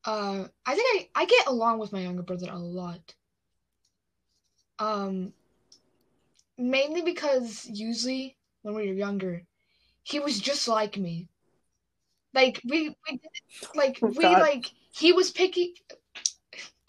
[0.06, 3.16] uh, I think I I get along with my younger brother a lot.
[4.80, 5.34] Um,
[6.58, 8.35] mainly because usually
[8.66, 9.44] when we were younger,
[10.02, 11.28] he was just like me.
[12.34, 13.22] Like we we
[13.76, 14.42] like Oh, we God.
[14.42, 15.76] like he was picky.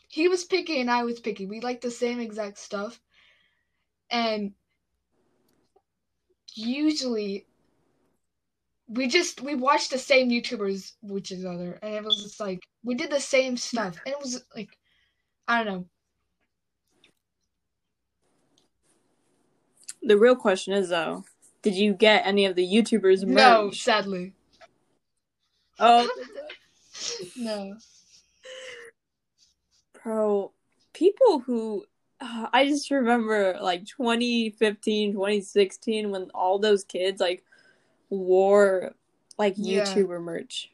[0.09, 1.45] He was picky and I was picky.
[1.45, 2.99] We liked the same exact stuff,
[4.11, 4.53] and
[6.55, 7.47] usually
[8.89, 12.61] we just we watched the same YouTubers which is other, and it was just like
[12.85, 14.71] we did the same stuff, and it was like
[15.47, 15.87] I don't know.
[20.03, 21.25] The real question is though,
[21.67, 23.35] did you get any of the YouTubers merch?
[23.35, 24.33] No, sadly,
[25.81, 26.09] Oh,
[27.37, 27.77] no.
[30.01, 30.53] bro,
[30.93, 31.85] people who
[32.21, 37.43] uh, I just remember like 2015, 2016 when all those kids like
[38.11, 38.95] wore
[39.37, 39.83] like Yeah.
[39.83, 40.71] YouTuber merch.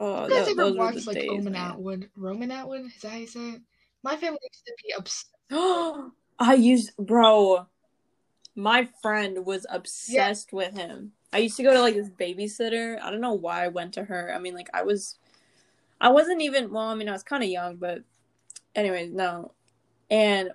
[0.00, 1.70] Oh, You guys tho- ever those were watch the like days, Roman man.
[1.70, 2.10] Atwood?
[2.16, 3.62] Roman Atwood is that how you say it?
[4.02, 5.30] My family used to be obsessed.
[6.40, 7.68] I used, bro.
[8.56, 11.12] My friend was obsessed with him.
[11.32, 12.98] I used to go to like this babysitter.
[13.00, 14.32] I don't know why I went to her.
[14.34, 15.18] I mean, like I was,
[16.00, 16.72] I wasn't even.
[16.72, 18.02] Well, I mean, I was kind of young, but
[18.74, 19.52] anyways, no.
[20.10, 20.50] And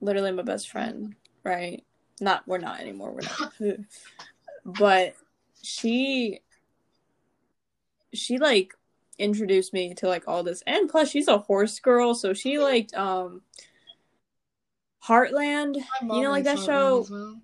[0.00, 1.14] literally, my best friend,
[1.44, 1.84] right?
[2.20, 3.12] Not, we're not anymore.
[3.12, 3.78] We're not.
[4.64, 5.14] but
[5.62, 6.40] she,
[8.12, 8.74] she like
[9.18, 12.92] introduced me to like all this, and plus, she's a horse girl, so she liked
[12.94, 13.42] um.
[15.04, 15.76] Heartland.
[16.02, 17.06] You know, like that show.
[17.10, 17.40] well.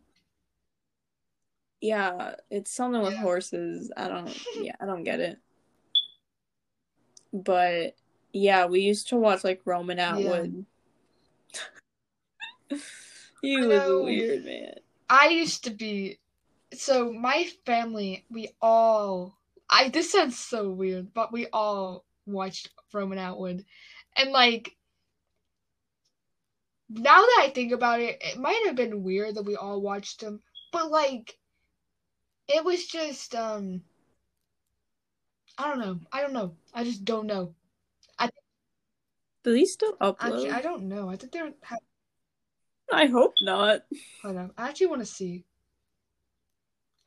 [1.81, 3.23] Yeah, it's something with Yeah.
[3.23, 3.93] horses.
[3.97, 4.41] I don't.
[4.63, 5.39] Yeah, I don't get it.
[7.33, 7.97] But
[8.33, 10.65] yeah, we used to watch like Roman Atwood.
[13.43, 14.03] he I was know.
[14.03, 14.75] weird, man.
[15.09, 16.19] I used to be
[16.73, 19.39] so my family we all
[19.71, 23.65] I this sounds so weird, but we all watched Roman Atwood.
[24.17, 24.76] And like
[26.89, 30.21] now that I think about it, it might have been weird that we all watched
[30.21, 30.41] him,
[30.73, 31.39] but like
[32.49, 33.83] it was just um
[35.59, 36.01] I don't know.
[36.13, 36.55] I don't know.
[36.75, 37.55] I just don't know.
[39.47, 40.17] Do these still upload?
[40.19, 41.09] Actually, I don't know.
[41.09, 41.77] I think they're ha-
[42.93, 43.83] I hope not.
[44.21, 44.51] hold on.
[44.59, 45.45] I actually want to see.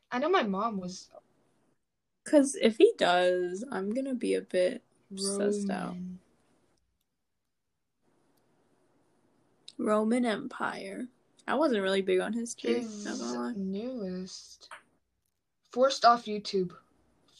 [0.09, 1.09] I know my mom was
[2.25, 4.83] Cause if he does, I'm gonna be a bit
[5.13, 5.97] Sussed out.
[9.79, 10.25] Roman.
[10.25, 11.07] Empire.
[11.47, 12.75] I wasn't really big on history.
[12.81, 13.53] His Not gonna lie.
[13.55, 14.69] newest
[15.71, 16.71] forced off YouTube.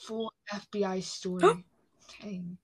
[0.07, 1.41] Full FBI story.
[2.21, 2.57] Dang.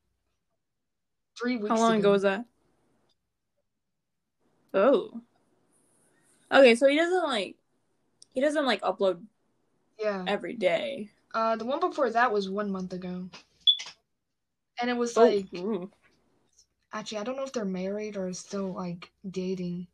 [1.40, 2.12] Three weeks How long ago ago.
[2.14, 2.46] was that?
[4.74, 5.22] Oh.
[6.52, 7.56] Okay, so he doesn't like
[8.34, 9.22] he doesn't like upload
[10.00, 10.24] Yeah.
[10.28, 11.10] every day.
[11.34, 13.30] Uh, the one before that was one month ago,
[14.80, 15.92] and it was Oh, like mm.
[16.96, 19.88] Actually I don't know if they're married or still like dating,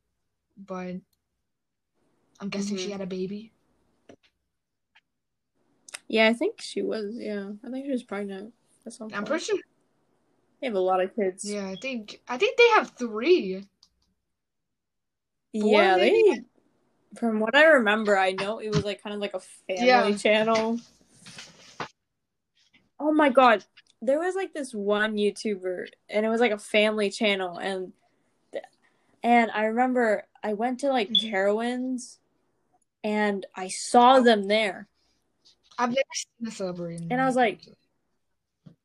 [0.58, 0.96] but
[2.40, 2.92] I'm guessing she Mhm.
[2.92, 3.52] had a baby.
[6.08, 7.16] yeah, I think she was.
[7.16, 8.54] Yeah, I think she was pregnant.
[8.84, 9.60] That's some I'm pretty sure.
[10.60, 11.44] They have a lot of kids.
[11.46, 13.66] Yeah, I think I think they have three.
[15.60, 16.24] Four, Yeah, maybe?
[16.24, 16.42] they.
[17.20, 20.18] From what I remember, I know it was like kind of like a family Yeah.
[20.18, 20.80] channel.
[23.00, 23.66] Oh my god,
[24.02, 27.94] there was like this one YouTuber, and it was like a family channel, and
[29.24, 31.10] and I remember I went to like.
[31.12, 32.18] Carowinds,
[33.04, 34.88] and I saw them there.
[35.78, 37.08] I've never seen a celebrity.
[37.10, 37.62] And I was like-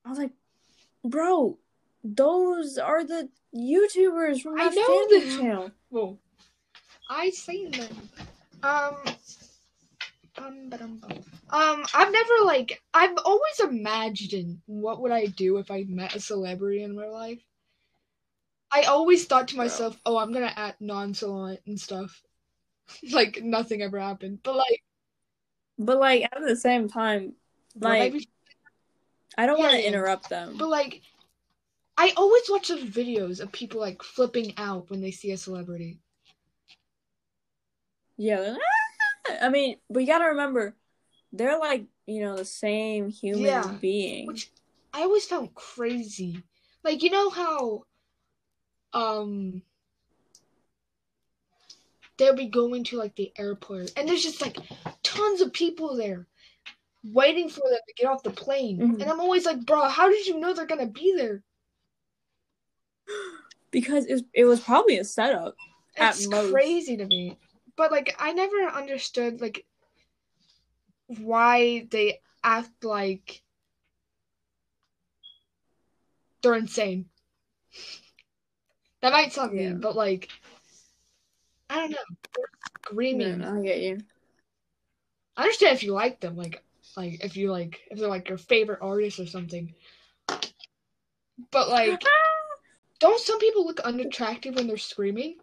[0.04, 0.30] I was like,
[1.04, 1.58] bro,
[2.04, 5.38] those are the YouTubers from I know family them.
[5.40, 5.70] channel.
[5.88, 6.18] Whoa.
[7.10, 8.08] I seen them.
[8.62, 8.96] Um.
[10.38, 11.18] Um, ba-dum, bum.
[11.50, 16.20] Um, I've never like I've always imagined what would I do if I met a
[16.20, 17.42] celebrity in my life.
[18.70, 22.22] I always thought to myself, "Oh, I'm gonna act nonchalant and stuff,"
[23.12, 24.40] like nothing ever happened.
[24.42, 24.82] But like,
[25.78, 27.34] But like at the same time,
[27.80, 28.12] like
[29.38, 29.88] I don't Yeah, want to yeah.
[29.88, 30.56] interrupt them.
[30.58, 31.02] but like,
[31.98, 36.00] I always watch those videos of people like flipping out when they see a celebrity.
[38.18, 38.56] Yeah,
[39.28, 40.76] "Ah!" I mean, but you gotta remember,
[41.36, 44.26] they're like you know the same human Yeah, being.
[44.26, 44.50] which
[44.92, 46.42] I always found crazy.
[46.84, 47.84] Like you know how
[48.92, 49.62] um
[52.16, 54.56] they'll be going to like the airport and there's just like
[55.02, 56.26] tons of people there
[57.12, 58.78] waiting for them to get off the plane.
[58.78, 59.00] Mhm.
[59.00, 61.42] And I'm always like, bro, how did you know they're gonna be there?
[63.70, 65.56] because it was, it was probably a setup.
[65.96, 67.38] At It's crazy to me.
[67.76, 69.66] But like I never understood like
[71.06, 73.42] why they act like
[76.42, 77.06] they're insane.
[79.02, 79.70] That might sound Yeah.
[79.70, 80.28] mean, but like
[81.68, 81.96] I don't know.
[82.36, 82.46] They're
[82.84, 83.42] screaming.
[83.42, 83.98] I get you.
[85.36, 86.62] I understand if you like them, like
[86.96, 89.74] like if you like if they're like your favorite artist or something.
[91.50, 92.02] But like
[93.00, 95.36] don't some people look unattractive when they're screaming?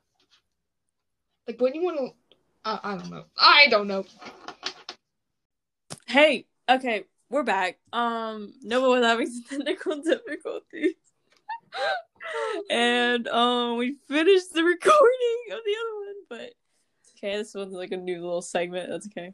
[1.47, 2.09] Like when you want to
[2.65, 3.25] I, I don't know.
[3.37, 4.05] I don't know.
[6.13, 7.79] Hey, okay, we're back.
[7.91, 10.93] Um, Nova was having some technical difficulties,
[12.69, 16.15] and um, we finished the recording of the other one.
[16.29, 16.53] But
[17.17, 18.91] okay, this one's like a new little segment.
[18.91, 19.33] That's okay.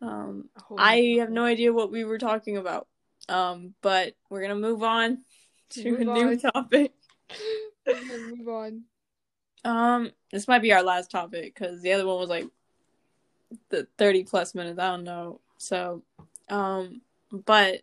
[0.00, 0.48] Um,
[0.78, 2.86] I have no idea what we were talking about.
[3.28, 5.24] Um, but we're gonna move on
[5.70, 6.92] to Move a new topic.
[7.88, 8.84] move on.
[9.64, 12.46] Um, this might be our last topic because the other one was like
[13.70, 14.78] the thirty plus minutes.
[14.78, 15.40] I don't know.
[15.58, 16.02] So,
[16.48, 17.02] um,
[17.32, 17.80] but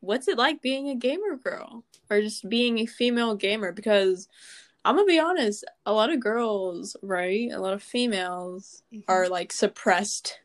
[0.00, 3.72] what's it like being a gamer girl or just being a female gamer?
[3.72, 4.28] Because
[4.84, 7.50] I'm gonna be honest, a lot of girls, right?
[7.52, 10.40] A lot of females are like suppressed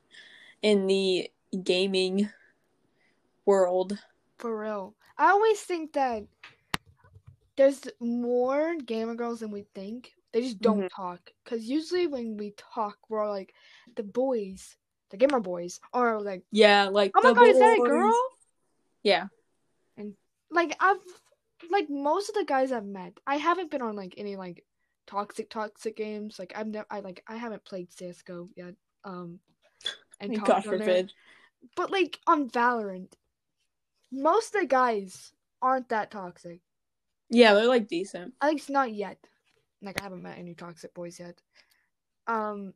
[0.62, 1.32] in the
[1.64, 2.30] gaming
[3.46, 3.98] world.
[4.38, 4.96] For real.
[5.18, 6.24] I always think that
[7.56, 10.14] there's more gamer girls than we think.
[10.32, 10.90] They just don't Mhm.
[10.96, 11.32] talk.
[11.44, 13.54] Because usually when we talk, we're like,
[13.96, 14.78] the boys,
[15.10, 18.14] the gamer boys, are like, Yeah, like oh my god, is that a girl?
[19.04, 19.28] Yeah,
[19.98, 20.16] and
[20.52, 20.98] Like, I've,
[21.70, 24.64] like, most of the guys I've met, I haven't been on, like, any, like,
[25.06, 26.38] toxic, toxic games.
[26.40, 28.76] Like, I've never, I, like, I haven't played CSGO yet.
[29.04, 29.40] Um,
[30.20, 30.88] and God talked on there.
[30.88, 31.14] forbid.
[31.76, 33.14] But like on Valorant,
[34.12, 36.62] most of the guys aren't that toxic.
[37.30, 38.34] Yeah, they're like decent.
[38.42, 39.18] At least not yet.
[39.82, 41.40] Like I haven't met any toxic boys yet.
[42.28, 42.74] Um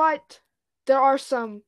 [0.00, 0.40] but
[0.86, 1.60] there are some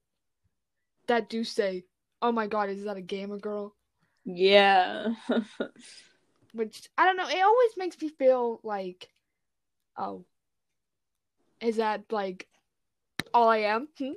[1.06, 1.84] that do say,
[2.22, 3.76] "Oh my god, is that a gamer girl?"
[4.24, 5.08] Yeah.
[6.54, 9.10] Which I don't know, it always makes me feel like
[9.98, 10.24] oh
[11.60, 12.48] is that like
[13.34, 13.88] all I am?
[13.98, 14.12] Hmm?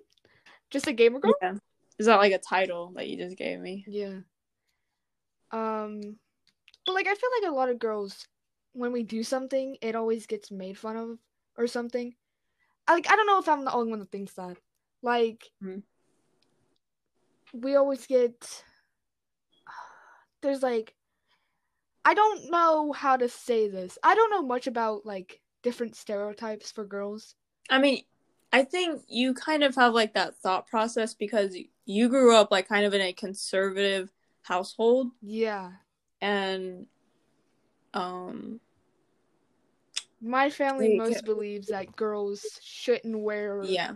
[0.69, 1.35] Just a gamer girl?
[1.41, 1.55] yeah.
[1.99, 3.83] Is that like a title that you just gave me?
[3.85, 4.19] Yeah.
[5.51, 6.15] Um,
[6.85, 8.27] but like I feel like a lot of girls,
[8.71, 11.17] when we do something, it always gets made fun of
[11.57, 12.15] or something.
[12.87, 14.57] I, like I don't know if I'm the only one that thinks that.
[15.01, 15.83] Like, Mhm.
[17.53, 18.63] we always get.
[20.41, 20.95] There's like,
[22.03, 23.97] I don't know how to say this.
[24.03, 27.35] I don't know much about like different stereotypes for girls.
[27.69, 28.03] I mean,
[28.53, 32.67] I think you kind of have like that thought process because you grew up like
[32.67, 34.11] kind of in a conservative
[34.43, 35.71] household Yeah,
[36.21, 36.85] and
[37.95, 38.59] um
[40.21, 43.95] my family Like- most believes that girls shouldn't wear yeah.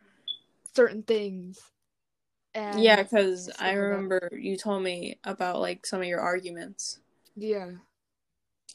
[0.76, 1.60] certain things.
[2.56, 7.00] And yeah, because I remember you told me about like some of your arguments,
[7.36, 7.70] yeah.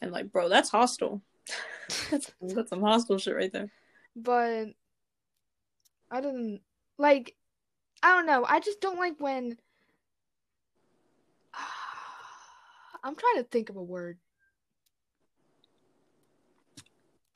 [0.00, 1.22] and like, bro, that's hostile.
[2.10, 3.70] that's, that's some hostile shit right there.
[4.14, 4.66] but
[6.10, 6.60] I don't
[6.98, 7.34] like
[8.02, 8.44] I don't know.
[8.44, 9.56] I just don't like when
[13.02, 14.18] I'm trying to think of a word.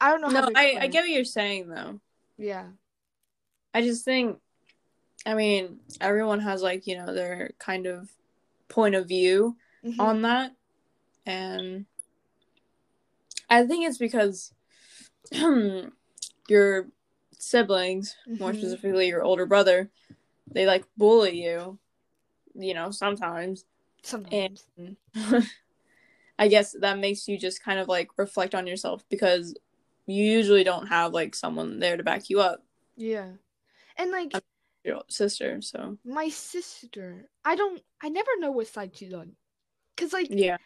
[0.00, 2.00] I don't know No, I, I get what you're saying though.
[2.36, 2.66] Yeah.
[3.74, 4.38] I just think,
[5.26, 8.10] I mean, everyone has like you know their kind of
[8.68, 10.00] point of view Mhm.
[10.00, 10.52] on that,
[11.26, 11.86] and
[13.50, 14.52] I think it's because
[16.48, 16.88] your
[17.38, 18.56] siblings, more Mhm.
[18.58, 19.90] specifically your older brother,
[20.52, 21.78] they like bully you,
[22.54, 23.64] you know, sometimes.
[24.02, 24.66] Sometimes.
[26.38, 29.54] I guess that makes you just kind of like reflect on yourself because
[30.08, 32.64] you usually don't have like someone there to back you up,
[32.96, 33.28] yeah.
[33.96, 34.32] And like
[34.84, 35.60] your sister.
[35.62, 39.32] So my sister, I don't I never know what side she's on.
[39.96, 40.58] Cause like yeah,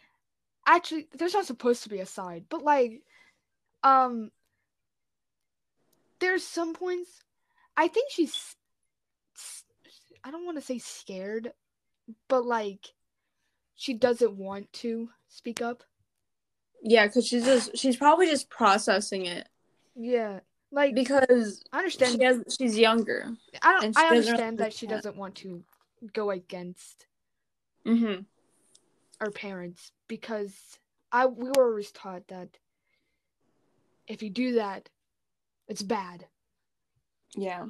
[0.65, 3.01] actually there's not supposed to be a side but like
[3.83, 4.31] um
[6.19, 7.09] there's some points
[7.75, 8.55] i think she's
[10.25, 11.51] I don't want to say scared
[12.29, 12.93] but like
[13.75, 15.83] she doesn't want to speak up
[16.83, 19.47] yeah, because she's just she's probably just processing it
[19.95, 20.39] yeah
[20.71, 23.31] like because i understand she has she's younger.
[23.61, 25.63] i don't i understand that she doesn't want to
[26.13, 27.05] go against
[27.85, 28.21] Mm-hmm.
[29.21, 30.79] our parents because
[31.11, 32.57] i we were always taught that
[34.07, 34.89] if you do that
[35.67, 36.25] it's bad
[37.35, 37.65] Yeah.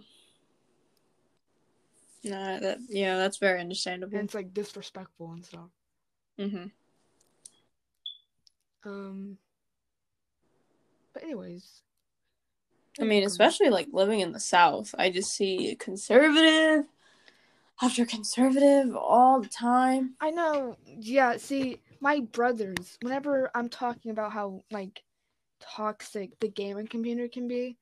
[2.25, 4.17] Nah, that yeah, that's very and understandable.
[4.17, 5.69] it's like disrespectful and stuff
[6.39, 6.67] Mm-hmm.
[8.85, 9.37] Um.
[11.13, 11.81] But anyways.
[12.99, 16.85] I mean, especially like living in the South, I just see conservative
[17.81, 20.13] after conservative all the time.
[20.21, 20.77] I know.
[20.85, 21.37] Yeah.
[21.37, 22.97] See, my brothers.
[23.01, 25.03] Whenever I'm talking about how like
[25.59, 27.77] toxic the gaming computer can be,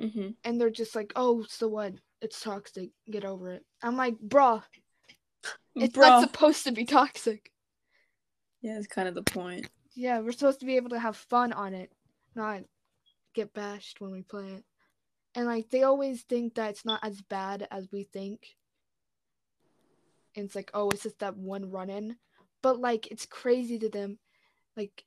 [0.00, 0.30] Mm-hmm.
[0.44, 1.94] and they're just like, "Oh, so what?
[2.20, 2.90] It's toxic.
[3.10, 4.62] Get over it." I'm like, "Bruh,
[5.74, 7.50] it's not supposed to be toxic.
[8.60, 9.70] yeah, it's kind of the point.
[9.96, 11.90] Yeah, we're supposed to be able to have fun on it,
[12.34, 12.62] not
[13.34, 14.64] get bashed when we play it."
[15.34, 18.56] And like they always think that it's not as bad as we think.
[20.36, 22.16] And it's like, oh, it's just that one run in.
[22.62, 24.18] But like it's crazy to them.
[24.76, 25.04] Like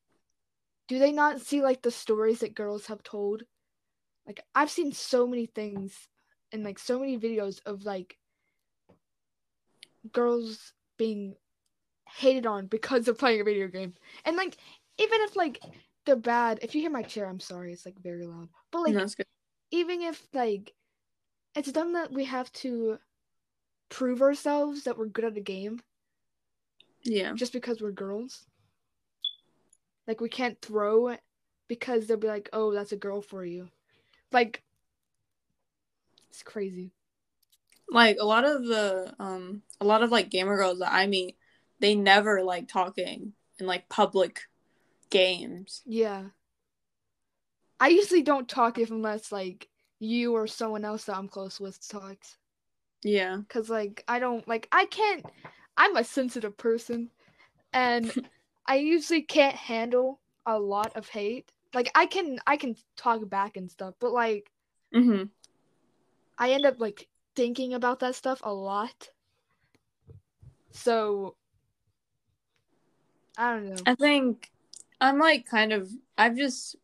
[0.90, 3.44] do they not see like the stories that girls have told?
[4.26, 6.08] Like I've seen so many things
[6.52, 8.18] and like so many videos of like
[10.12, 11.36] girls being
[12.08, 13.94] hated on because of playing a video game.
[14.26, 14.58] And like
[15.00, 15.62] even if like
[16.06, 18.50] they're bad, if you hear my chair, I'm sorry, it's like very loud.
[18.72, 19.26] But like No, good.
[19.72, 20.74] even if like
[21.56, 23.00] it's done that we have to
[23.89, 25.82] prove ourselves that we're good at a game
[27.04, 27.34] Yeah.
[27.34, 28.45] just because we're girls.
[30.08, 31.16] Like we can't throw
[31.68, 33.70] because they'll be like, "Oh, that's a girl for you."
[34.32, 34.64] Like
[36.30, 36.91] it's crazy.
[37.91, 41.38] Like a lot of the um a lot of like gamer girls that I meet,
[41.80, 44.49] they never like talking in like public
[45.10, 45.84] games.
[45.86, 46.26] Yeah.
[47.80, 49.68] I usually don't talk if unless like
[49.99, 52.38] you or someone else that I'm close with talks.
[53.03, 53.39] Yeah.
[53.49, 55.26] Cause like I don't like I can't
[55.78, 57.10] I'm a sensitive person
[57.74, 58.14] and
[58.68, 61.51] I usually can't handle a lot of hate.
[61.74, 64.51] Like I can I can talk back and stuff, but like
[64.93, 65.26] Mm-hmm.
[66.38, 69.10] I end up like thinking about that stuff a lot.
[70.72, 71.36] So
[73.38, 73.84] I don't know.
[73.86, 74.49] I think
[75.02, 76.76] I'm like kind of I've just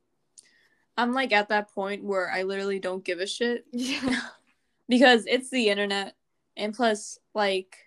[0.98, 4.20] I'm like at that point where I literally don't give a shit Yeah.
[4.88, 6.16] because it's the internet
[6.56, 7.78] and plus like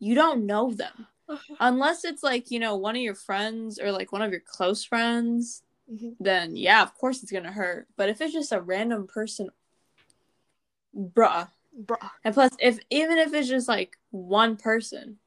[0.00, 1.06] you don't know them
[1.60, 4.82] unless it's like you know one of your friends or like one of your close
[4.84, 5.62] friends
[5.92, 6.14] Mhm.
[6.20, 9.50] then yeah of course it's gonna hurt but if it's just a random person
[10.96, 11.48] bruh
[11.84, 12.10] Bruh.
[12.24, 15.18] and plus if even if it's just like one person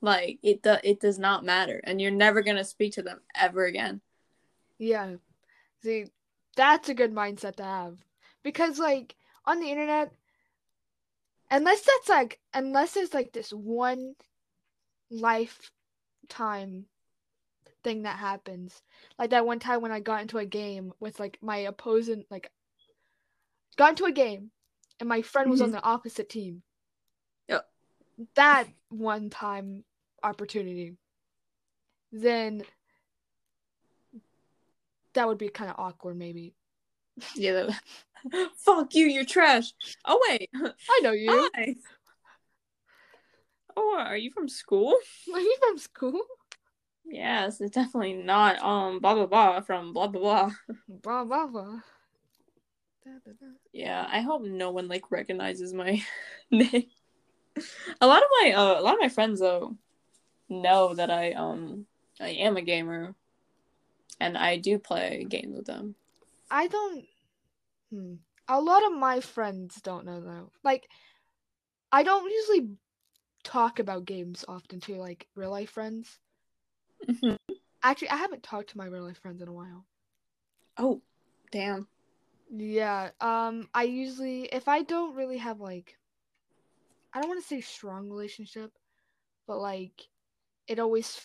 [0.00, 3.64] like it do- it does not matter and you're never gonna speak to them ever
[3.64, 4.00] again
[4.78, 5.16] Yeah.
[5.82, 6.06] See,
[6.54, 7.96] that's a good mindset to have.
[8.42, 10.12] Because like on the internet
[11.50, 14.14] unless that's like unless there's like this one
[15.10, 16.86] lifetime
[17.84, 18.82] thing that happens.
[19.18, 22.50] Like that one time when I got into a game with like my opposing like
[23.76, 24.50] got into a game
[25.00, 25.72] and my friend was on Mhm.
[25.72, 26.62] the opposite team.
[28.34, 29.84] That one time
[30.22, 30.96] opportunity.
[32.12, 32.62] Then
[35.14, 36.54] that would be kind of awkward maybe.
[37.34, 37.80] yeah that,
[38.56, 39.72] Fuck you, you're trash.
[40.04, 40.50] Oh wait.
[40.54, 41.50] I know you.
[41.54, 41.74] Hi.
[43.76, 44.94] Oh, are you from school?
[45.34, 46.20] Are you from school?
[47.04, 50.50] Yes, it's definitely not um blah blah blah from blah blah blah.
[50.88, 51.80] Blah blah blah.
[53.04, 53.46] Da, da, da.
[53.72, 56.02] Yeah, I hope no one like recognizes my
[56.50, 56.86] name.
[58.00, 59.76] A lot of my uh, a lot of my friends though
[60.48, 61.86] know that I um
[62.20, 63.14] I am a gamer,
[64.20, 65.94] and I do play games with them.
[66.50, 67.04] I don't.
[67.90, 68.14] Hmm.
[68.48, 70.50] A lot of my friends don't know though.
[70.62, 70.88] Like,
[71.90, 72.68] I don't usually
[73.42, 76.18] talk about games often to like real life friends.
[77.08, 77.36] Mhm.
[77.82, 79.84] Actually, I haven't talked to my real life friends in a while.
[80.78, 81.00] Oh,
[81.50, 81.88] damn.
[82.50, 83.10] Yeah.
[83.20, 83.68] Um.
[83.74, 85.96] I usually, if I don't really have like,
[87.16, 88.70] I don't want to say strong relationship,
[89.46, 90.02] but like,
[90.68, 91.18] it always.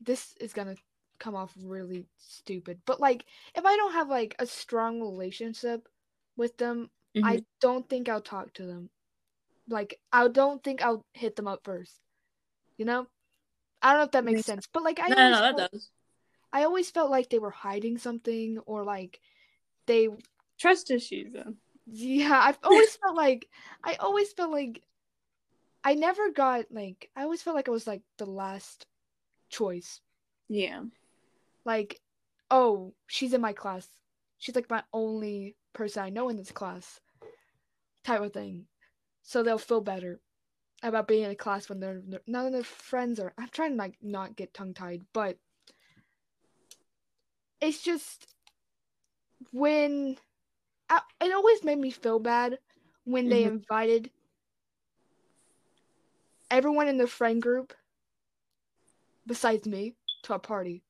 [0.00, 0.74] This is gonna
[1.20, 5.88] come off really stupid, but like, if I don't have like a strong relationship
[6.36, 7.22] with them, Mhm.
[7.24, 8.90] I don't think I'll talk to them.
[9.68, 12.00] Like, I don't think I'll hit them up first.
[12.78, 13.06] You know.
[13.80, 15.56] I don't know if that makes sense, but like, I no, no, always no, that
[15.56, 15.90] felt- does.
[16.52, 19.20] I always felt like they were hiding something or like
[19.86, 20.08] they
[20.58, 21.58] Trust issues then.
[21.86, 23.48] yeah, I've always felt like
[23.84, 24.82] I always felt like
[25.84, 28.86] I never got like I always felt like I was like the last
[29.50, 30.00] choice.
[30.48, 30.82] Yeah.
[31.64, 32.00] Like,
[32.50, 33.88] oh, she's in my class.
[34.38, 37.00] She's like my only person I know in this class.
[38.04, 38.66] Type of thing.
[39.22, 40.20] So they'll feel better
[40.82, 43.76] about being in a class when they're none of their friends are I'm trying to
[43.76, 45.36] like not get tongue tied, but
[47.60, 48.26] it's just
[49.52, 50.16] when
[50.90, 52.58] I, it always made me feel bad
[53.04, 53.52] when they Mhm.
[53.52, 54.10] invited
[56.52, 57.72] everyone in the friend group
[59.26, 60.82] besides me to a party,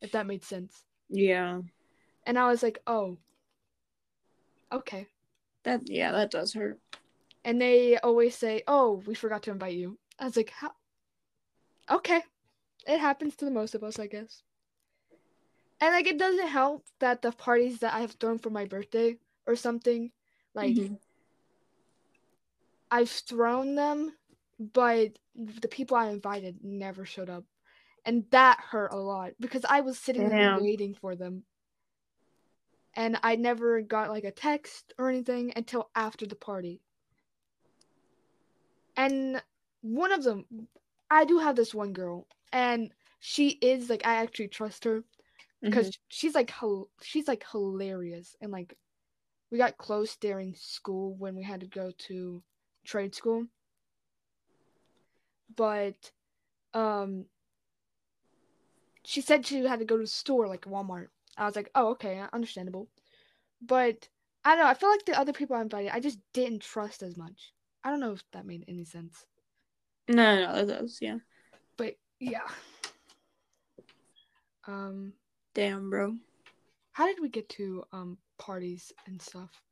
[0.00, 0.84] if that made sense.
[1.08, 1.62] Yeah.
[2.24, 3.16] And I was like, oh,
[4.70, 5.08] okay.
[5.64, 6.78] That yeah, that does hurt.
[7.44, 9.98] And they always say, oh, we forgot to invite you.
[10.18, 10.72] I was like, how?
[11.90, 12.22] Okay.
[12.86, 14.42] It happens to the most of us, I guess.
[15.80, 19.16] And like, it doesn't help that the parties that I have thrown for my birthday
[19.46, 20.10] or something,
[20.54, 20.98] like, Mhm.
[22.90, 24.16] I've thrown them,
[24.58, 27.44] but the people I invited never showed up.
[28.04, 31.44] And that hurt a lot because I was sitting there waiting for them.
[32.94, 36.80] And I never got like a text or anything until after the party.
[38.96, 39.42] And
[39.82, 40.46] one of them,
[41.10, 45.04] I do have this one girl, and she is like, I actually trust her
[45.62, 45.98] because Mhm.
[46.08, 46.52] she's like,
[47.02, 48.36] she's like hilarious.
[48.40, 48.76] And like,
[49.50, 52.42] we got close during school when we had to go to
[52.84, 53.46] trade school.
[55.54, 56.10] But,
[56.74, 57.26] um,
[59.04, 61.08] she said she had to go to the store like Walmart.
[61.36, 62.88] I was like, oh, okay, understandable.
[63.62, 64.08] But
[64.44, 64.70] I don't know.
[64.70, 67.52] I feel like the other people I invited, I just didn't trust as much.
[67.84, 69.24] I don't know if that made any sense.
[70.08, 70.98] no, no, that does.
[71.00, 71.18] Yeah.
[71.76, 72.46] But yeah.
[74.66, 75.12] Um,
[75.54, 76.16] Damn, bro.
[76.92, 79.62] how did we get to um parties and stuff?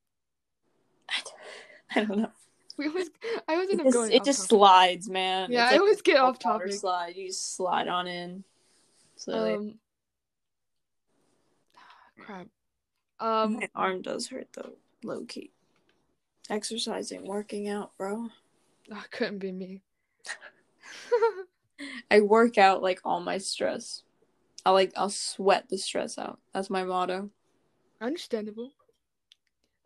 [1.90, 2.30] I don't know.
[2.78, 3.08] We always,
[3.48, 4.12] I always It end up just, going.
[4.12, 4.48] it just topic.
[4.48, 5.52] slides, man.
[5.52, 6.72] Yeah, It's I like always get off topic.
[6.72, 7.14] Slide.
[7.16, 8.42] You just slide on in.
[9.16, 9.74] So Um,
[12.20, 12.46] crap.
[13.20, 14.72] Um, my arm does hurt though,
[15.04, 15.50] low key.
[16.50, 18.28] Exercising, working out, bro.
[18.88, 19.82] that couldn't be me.
[22.10, 24.02] I work out like all my stress.
[24.66, 26.38] I like I'll sweat the stress out.
[26.52, 27.30] That's my motto.
[28.00, 28.72] Understandable.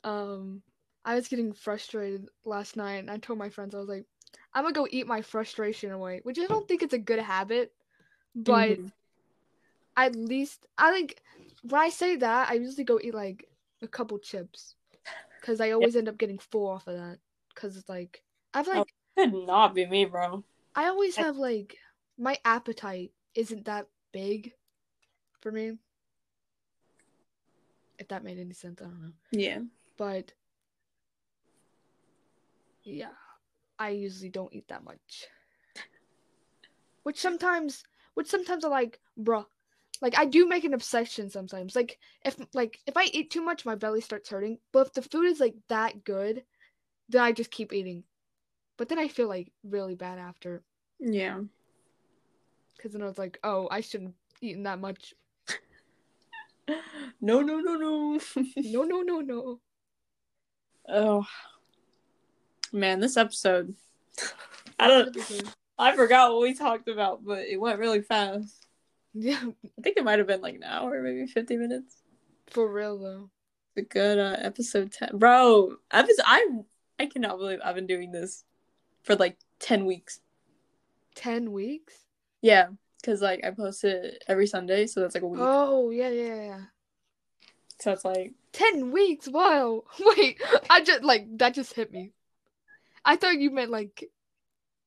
[0.04, 0.62] Um,
[1.08, 4.04] I was getting frustrated last night, and I told my friends I was like,
[4.52, 7.72] "I'm gonna go eat my frustration away," which I don't think it's a good habit,
[8.34, 8.92] but Mhm.
[9.96, 11.22] at least I think
[11.62, 13.48] when I say that, I usually go eat like
[13.80, 14.76] a couple chips,
[15.40, 17.18] because I always end up getting full off of that.
[17.54, 20.44] Because it's like I've like could not be me, bro.
[20.74, 21.78] I always have like
[22.18, 24.52] my appetite isn't that big
[25.40, 25.78] for me.
[27.98, 29.12] If that made any sense, I don't know.
[29.32, 29.60] Yeah.
[29.96, 30.34] But
[32.88, 33.16] yeah,
[33.78, 35.26] I usually don't eat that much.
[37.02, 37.84] Which sometimes
[38.14, 39.46] which sometimes I like, bruh.
[40.00, 41.74] Like I do make an obsession sometimes.
[41.76, 44.58] Like if like if I eat too much my belly starts hurting.
[44.72, 46.44] But if the food is like that good,
[47.08, 48.04] then I just keep eating.
[48.76, 50.62] But then I feel like really bad after.
[51.00, 51.40] Yeah.
[52.76, 55.14] Because then I was like, oh, I shouldn't have eaten that much.
[57.20, 58.20] No, no, no, no.
[58.56, 59.60] No, no, no, no.
[60.88, 61.26] oh.
[62.72, 63.74] Man, this episode.
[64.78, 65.16] I don't
[65.78, 68.66] I forgot what we talked about, but it went really fast.
[69.14, 72.02] Yeah, I think it might have been like an hour, maybe 50 minutes.
[72.50, 73.30] for real though.
[73.74, 75.76] the good uh, episode ten, bro.
[75.90, 76.48] Episode I
[76.98, 78.44] I cannot believe I've been doing this
[79.02, 80.20] for like ten weeks.
[81.14, 81.94] Ten weeks?
[82.42, 82.68] Yeah,
[83.00, 85.40] because like I post it every Sunday, so that's like a week.
[85.42, 86.60] Oh yeah, yeah, yeah.
[87.80, 89.28] So it's like Ten weeks?
[89.28, 89.84] Wow.
[90.00, 92.12] Wait, I just like that just hit me.
[93.08, 94.10] I thought you meant like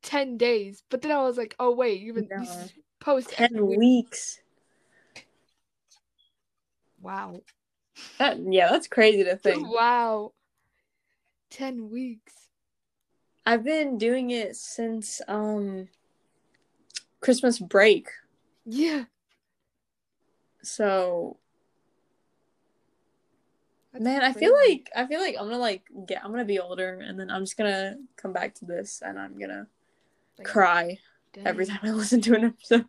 [0.03, 2.67] ten days, but then I was like, oh wait, you've been No.
[2.99, 3.79] post ten week.
[3.79, 4.39] weeks.
[7.01, 7.41] Wow.
[8.19, 9.67] That yeah, that's crazy to think.
[9.73, 10.33] Wow.
[11.49, 12.33] Ten weeks.
[13.43, 15.87] I've been doing it since um
[17.21, 18.07] Christmas break.
[18.65, 19.05] Yeah.
[20.61, 21.37] So
[23.93, 26.59] that's man, I feel like I feel like I'm gonna like get I'm gonna be
[26.59, 29.67] older and then I'm just gonna come back to this and I'm gonna
[30.37, 30.99] Like, cry
[31.45, 32.85] every time I listen to an episode.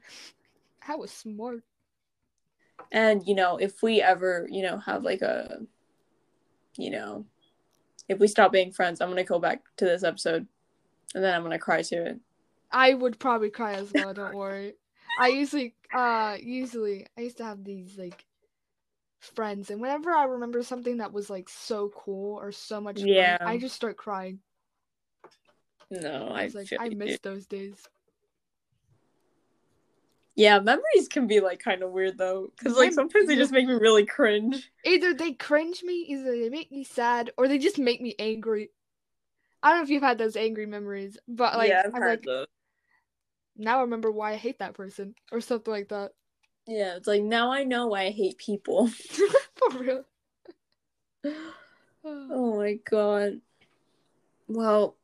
[0.87, 1.63] That was smart.
[2.91, 5.61] And you know, if we ever, you know, have like a
[6.77, 7.27] you know,
[8.09, 10.47] if we stop being friends, I'm gonna go back to this episode
[11.15, 12.21] and then I'm gonna cry to it.
[12.71, 14.75] I would probably cry as well, don't worry.
[15.21, 18.25] I usually uh usually I used to have these like
[19.23, 23.09] friends and whenever I remember something that was like so cool or so much fun,
[23.09, 23.39] Yeah.
[23.41, 24.41] I just start crying.
[25.91, 27.77] No, I I like, I miss those days.
[30.35, 33.67] Yeah, memories can be like kind of weird though, because like sometimes they just make
[33.67, 34.71] me really cringe.
[34.85, 38.71] Either they cringe me, either they make me sad, or they just make me angry.
[39.63, 42.09] I don't know if you've had those angry memories, but like yeah, I've I'm had
[42.09, 42.47] like those.
[43.57, 46.13] now I remember why I hate that person or something like that.
[46.67, 48.89] Yeah, it's like now I know why I hate people.
[49.57, 50.05] For real.
[52.05, 53.41] oh my god.
[54.49, 54.97] Well,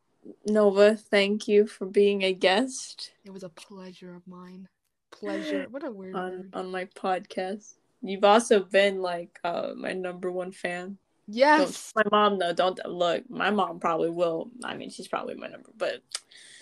[0.46, 4.68] Nova, thank you for being a guest It was a pleasure of mine.
[5.11, 5.66] Pleasure.
[5.70, 6.50] What a weird on word.
[6.52, 7.74] on my podcast.
[8.02, 10.98] You've also been like uh my number one fan.
[11.28, 11.92] Don't Yes.
[11.94, 13.28] my mom though, don't look.
[13.28, 14.50] My mom probably will.
[14.64, 16.02] I mean, she's probably my number, but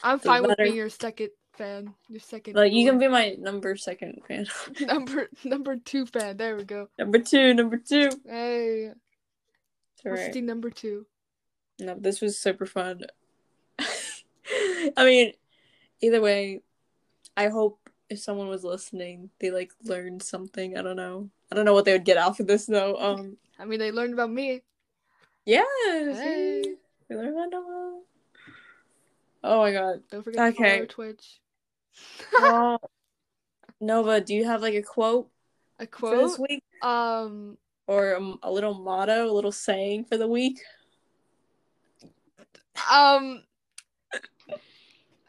[0.03, 1.95] I'm fine with being your second fan.
[2.09, 4.47] Your second like you can be my number second fan.
[4.81, 6.37] number number two fan.
[6.37, 6.89] There we go.
[6.99, 8.11] number two, number two.
[8.27, 8.89] Hey.
[10.05, 10.17] All right.
[10.19, 11.07] Trusty number two.
[11.81, 13.03] No, this was super fun.
[13.79, 15.33] I mean,
[16.01, 16.61] either way,
[17.37, 20.79] I hope if someone was listening, they like learned something.
[20.79, 21.29] I don't know.
[21.51, 22.97] I don't know what they would get out of this though.
[22.97, 24.63] Um, I mean they learned about me.
[25.45, 25.65] yeah.
[25.87, 26.63] Hey.
[27.09, 28.01] We learned Nova.
[29.45, 30.03] Oh my god.
[30.11, 30.75] Don't forget to Okay.
[30.77, 31.41] follow Twitch.
[32.41, 32.81] Well,
[33.81, 35.31] Nova, do you have like a quote,
[35.79, 36.49] a for this quote.
[36.51, 40.61] week, Um or a, a little motto, a little saying for the week?
[42.93, 43.43] um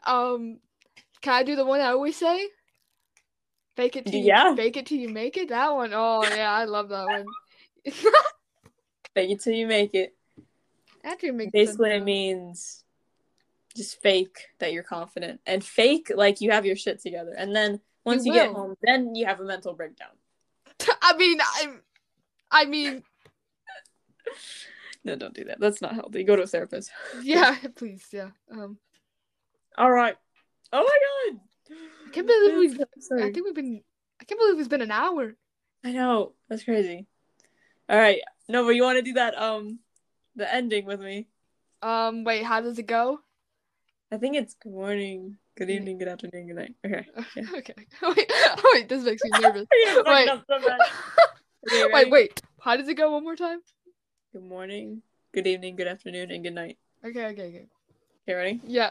[0.06, 0.58] um
[1.20, 2.48] can I do the one I always say?
[3.76, 4.54] Fake it till you Yeah.
[4.54, 5.48] fake it till you make it?
[5.48, 5.92] That one.
[5.94, 7.26] Oh yeah, I love that one.
[9.14, 10.14] Fake it till you make it.
[11.04, 12.84] Actually makes basically sense, it means
[13.78, 17.32] just fake that you're confident and fake like you have your shit together.
[17.32, 20.10] And then once you, get home then you have a mental breakdown.
[21.02, 21.68] I mean I
[22.50, 23.02] I mean
[25.04, 25.60] no don't do that.
[25.60, 26.24] That's not healthy.
[26.24, 26.90] Go to a therapist.
[27.22, 28.30] Yeah, please, yeah.
[28.50, 28.78] Um.
[29.76, 30.16] All right.
[30.72, 31.40] Oh my god.
[32.06, 32.80] I can't believe we've
[33.20, 33.82] I think we've been
[34.20, 35.34] I can't believe it's been an hour.
[35.84, 36.32] I know.
[36.48, 37.06] That's crazy.
[37.88, 38.20] All right.
[38.48, 39.78] No, but you want to do that um
[40.36, 41.28] the ending with me?
[41.82, 43.20] Um wait, how does it go?
[44.12, 45.76] I think it's good morning good mm-hmm.
[45.76, 47.04] evening good afternoon good night okay
[47.36, 47.44] Yeah.
[47.58, 47.74] okay.
[48.02, 48.32] Wait,
[48.72, 49.66] wait, this makes me nervous.
[49.84, 51.80] Yeah, fuck it Wait.
[51.80, 51.88] so.
[51.92, 52.42] Wait, wait.
[52.60, 53.60] How does it go one more time?
[54.32, 55.02] good morning
[55.32, 57.66] good evening good afternoon and good night Okay, okay, okay.
[58.24, 58.90] okay ready Yeah.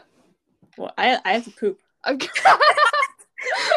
[0.76, 2.18] well i i have to poop I'm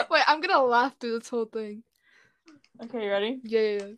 [0.10, 1.84] Wait, I'm gonna laugh through this whole thing.
[2.84, 3.94] okay you ready Yeah, yeah, yeah.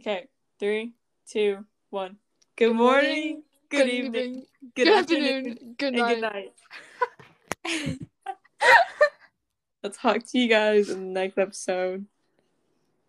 [0.00, 0.26] Okay,
[0.58, 0.94] three,
[1.28, 2.16] two, one.
[2.56, 4.46] Good morning, good, evening,
[4.76, 6.52] good, afternoon, good night.
[7.64, 7.98] good night.
[9.84, 12.06] I'll talk to you guys in the next episode.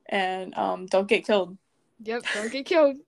[0.07, 1.57] And um, don't get killed.
[2.03, 2.97] Yep, don't get killed.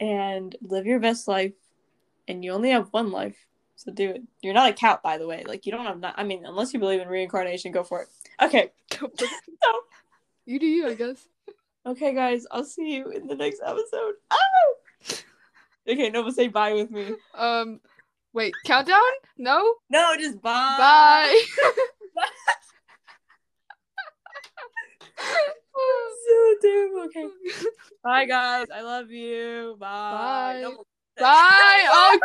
[0.00, 1.54] And live your best life.
[2.28, 3.34] And you only have one life,
[3.74, 4.22] so do it.
[4.40, 5.42] You're not a cat, by the way.
[5.44, 5.98] Like you don't have.
[5.98, 8.08] Not, I mean, unless you believe in reincarnation, go for it.
[8.40, 8.70] Okay.
[10.46, 11.26] you do you, I guess.
[11.84, 12.46] Okay, guys.
[12.52, 14.14] I'll see you in the next episode.
[14.30, 14.74] Oh!
[15.88, 17.14] Okay, Nova, say bye with me.
[17.34, 17.80] Um,
[18.32, 19.00] wait, countdown?
[19.38, 19.74] No.
[19.88, 20.76] No, just bye.
[20.78, 21.42] Bye.
[26.28, 27.00] so terrible.
[27.02, 27.26] Okay.
[28.04, 28.66] Bye, guys.
[28.74, 29.76] I love you.
[29.78, 29.86] Bye.
[29.86, 30.60] Bye.
[30.62, 30.84] No,
[31.18, 31.86] Bye.
[31.90, 32.18] Oh.